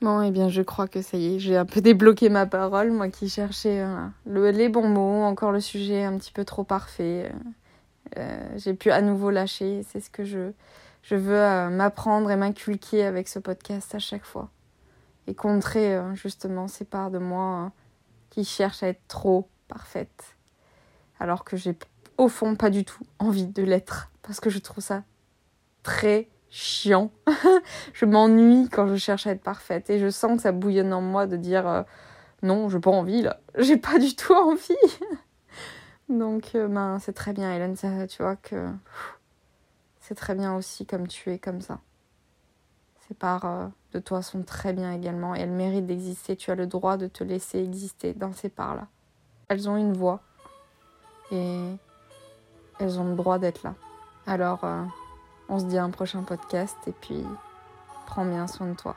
Bon, 0.00 0.22
eh 0.22 0.30
bien, 0.30 0.48
je 0.48 0.62
crois 0.62 0.86
que 0.86 1.00
ça 1.00 1.16
y 1.16 1.36
est, 1.36 1.38
j'ai 1.38 1.56
un 1.56 1.64
peu 1.64 1.80
débloqué 1.80 2.28
ma 2.28 2.46
parole, 2.46 2.90
moi 2.90 3.08
qui 3.08 3.28
cherchais 3.28 3.80
euh, 3.80 4.06
le, 4.26 4.50
les 4.50 4.68
bons 4.68 4.88
mots, 4.88 5.22
encore 5.22 5.50
le 5.50 5.60
sujet 5.60 6.04
un 6.04 6.18
petit 6.18 6.32
peu 6.32 6.44
trop 6.44 6.62
parfait. 6.62 7.30
Euh, 7.32 8.18
euh, 8.18 8.48
j'ai 8.56 8.74
pu 8.74 8.90
à 8.90 9.00
nouveau 9.00 9.30
lâcher, 9.30 9.82
c'est 9.88 10.00
ce 10.00 10.10
que 10.10 10.24
je, 10.24 10.50
je 11.04 11.14
veux 11.14 11.70
m'apprendre 11.70 12.30
et 12.30 12.36
m'inculquer 12.36 13.04
avec 13.04 13.28
ce 13.28 13.38
podcast 13.38 13.94
à 13.94 13.98
chaque 13.98 14.24
fois. 14.24 14.50
Et 15.26 15.34
contrer 15.34 15.98
justement 16.14 16.68
ces 16.68 16.84
parts 16.84 17.10
de 17.10 17.18
moi 17.18 17.72
qui 18.30 18.44
cherchent 18.44 18.82
à 18.82 18.88
être 18.88 19.06
trop 19.08 19.48
parfaite. 19.68 20.36
Alors 21.18 21.44
que 21.44 21.56
j'ai 21.56 21.76
au 22.18 22.28
fond 22.28 22.56
pas 22.56 22.70
du 22.70 22.84
tout 22.84 23.04
envie 23.18 23.46
de 23.46 23.62
l'être, 23.62 24.10
parce 24.22 24.40
que 24.40 24.50
je 24.50 24.58
trouve 24.58 24.82
ça 24.82 25.04
très 25.82 26.28
chiant. 26.50 27.10
je 27.92 28.04
m'ennuie 28.04 28.68
quand 28.70 28.86
je 28.86 28.96
cherche 28.96 29.26
à 29.26 29.32
être 29.32 29.42
parfaite 29.42 29.90
et 29.90 29.98
je 29.98 30.08
sens 30.08 30.36
que 30.36 30.42
ça 30.42 30.52
bouillonne 30.52 30.92
en 30.92 31.00
moi 31.00 31.26
de 31.26 31.36
dire 31.36 31.66
euh, 31.66 31.82
non, 32.42 32.68
j'ai 32.68 32.80
pas 32.80 32.90
envie 32.90 33.22
là. 33.22 33.40
J'ai 33.58 33.76
pas 33.76 33.98
du 33.98 34.14
tout 34.14 34.34
envie. 34.34 34.74
Donc 36.08 36.54
euh, 36.54 36.68
ben 36.68 36.98
c'est 37.00 37.12
très 37.12 37.32
bien 37.32 37.52
Hélène, 37.52 37.76
ça, 37.76 38.06
tu 38.06 38.22
vois 38.22 38.36
que 38.36 38.68
c'est 40.06 40.14
très 40.14 40.34
bien 40.34 40.54
aussi 40.54 40.84
comme 40.84 41.08
tu 41.08 41.32
es 41.32 41.38
comme 41.38 41.62
ça. 41.62 41.80
Ces 43.08 43.14
parts 43.14 43.44
euh, 43.46 43.68
de 43.92 43.98
toi 44.00 44.20
sont 44.20 44.42
très 44.42 44.74
bien 44.74 44.92
également 44.92 45.34
et 45.34 45.40
elles 45.40 45.50
méritent 45.50 45.86
d'exister. 45.86 46.36
Tu 46.36 46.50
as 46.50 46.54
le 46.54 46.66
droit 46.66 46.98
de 46.98 47.06
te 47.06 47.24
laisser 47.24 47.58
exister 47.58 48.12
dans 48.12 48.34
ces 48.34 48.50
parts-là. 48.50 48.86
Elles 49.48 49.66
ont 49.68 49.78
une 49.78 49.94
voix 49.94 50.20
et 51.32 51.70
elles 52.78 52.98
ont 53.00 53.08
le 53.08 53.16
droit 53.16 53.38
d'être 53.38 53.62
là. 53.62 53.74
Alors 54.26 54.60
on 55.48 55.58
se 55.58 55.64
dit 55.64 55.78
à 55.78 55.84
un 55.84 55.90
prochain 55.90 56.22
podcast 56.22 56.76
et 56.86 56.92
puis 56.92 57.24
prends 58.06 58.26
bien 58.26 58.46
soin 58.46 58.66
de 58.68 58.74
toi. 58.74 58.96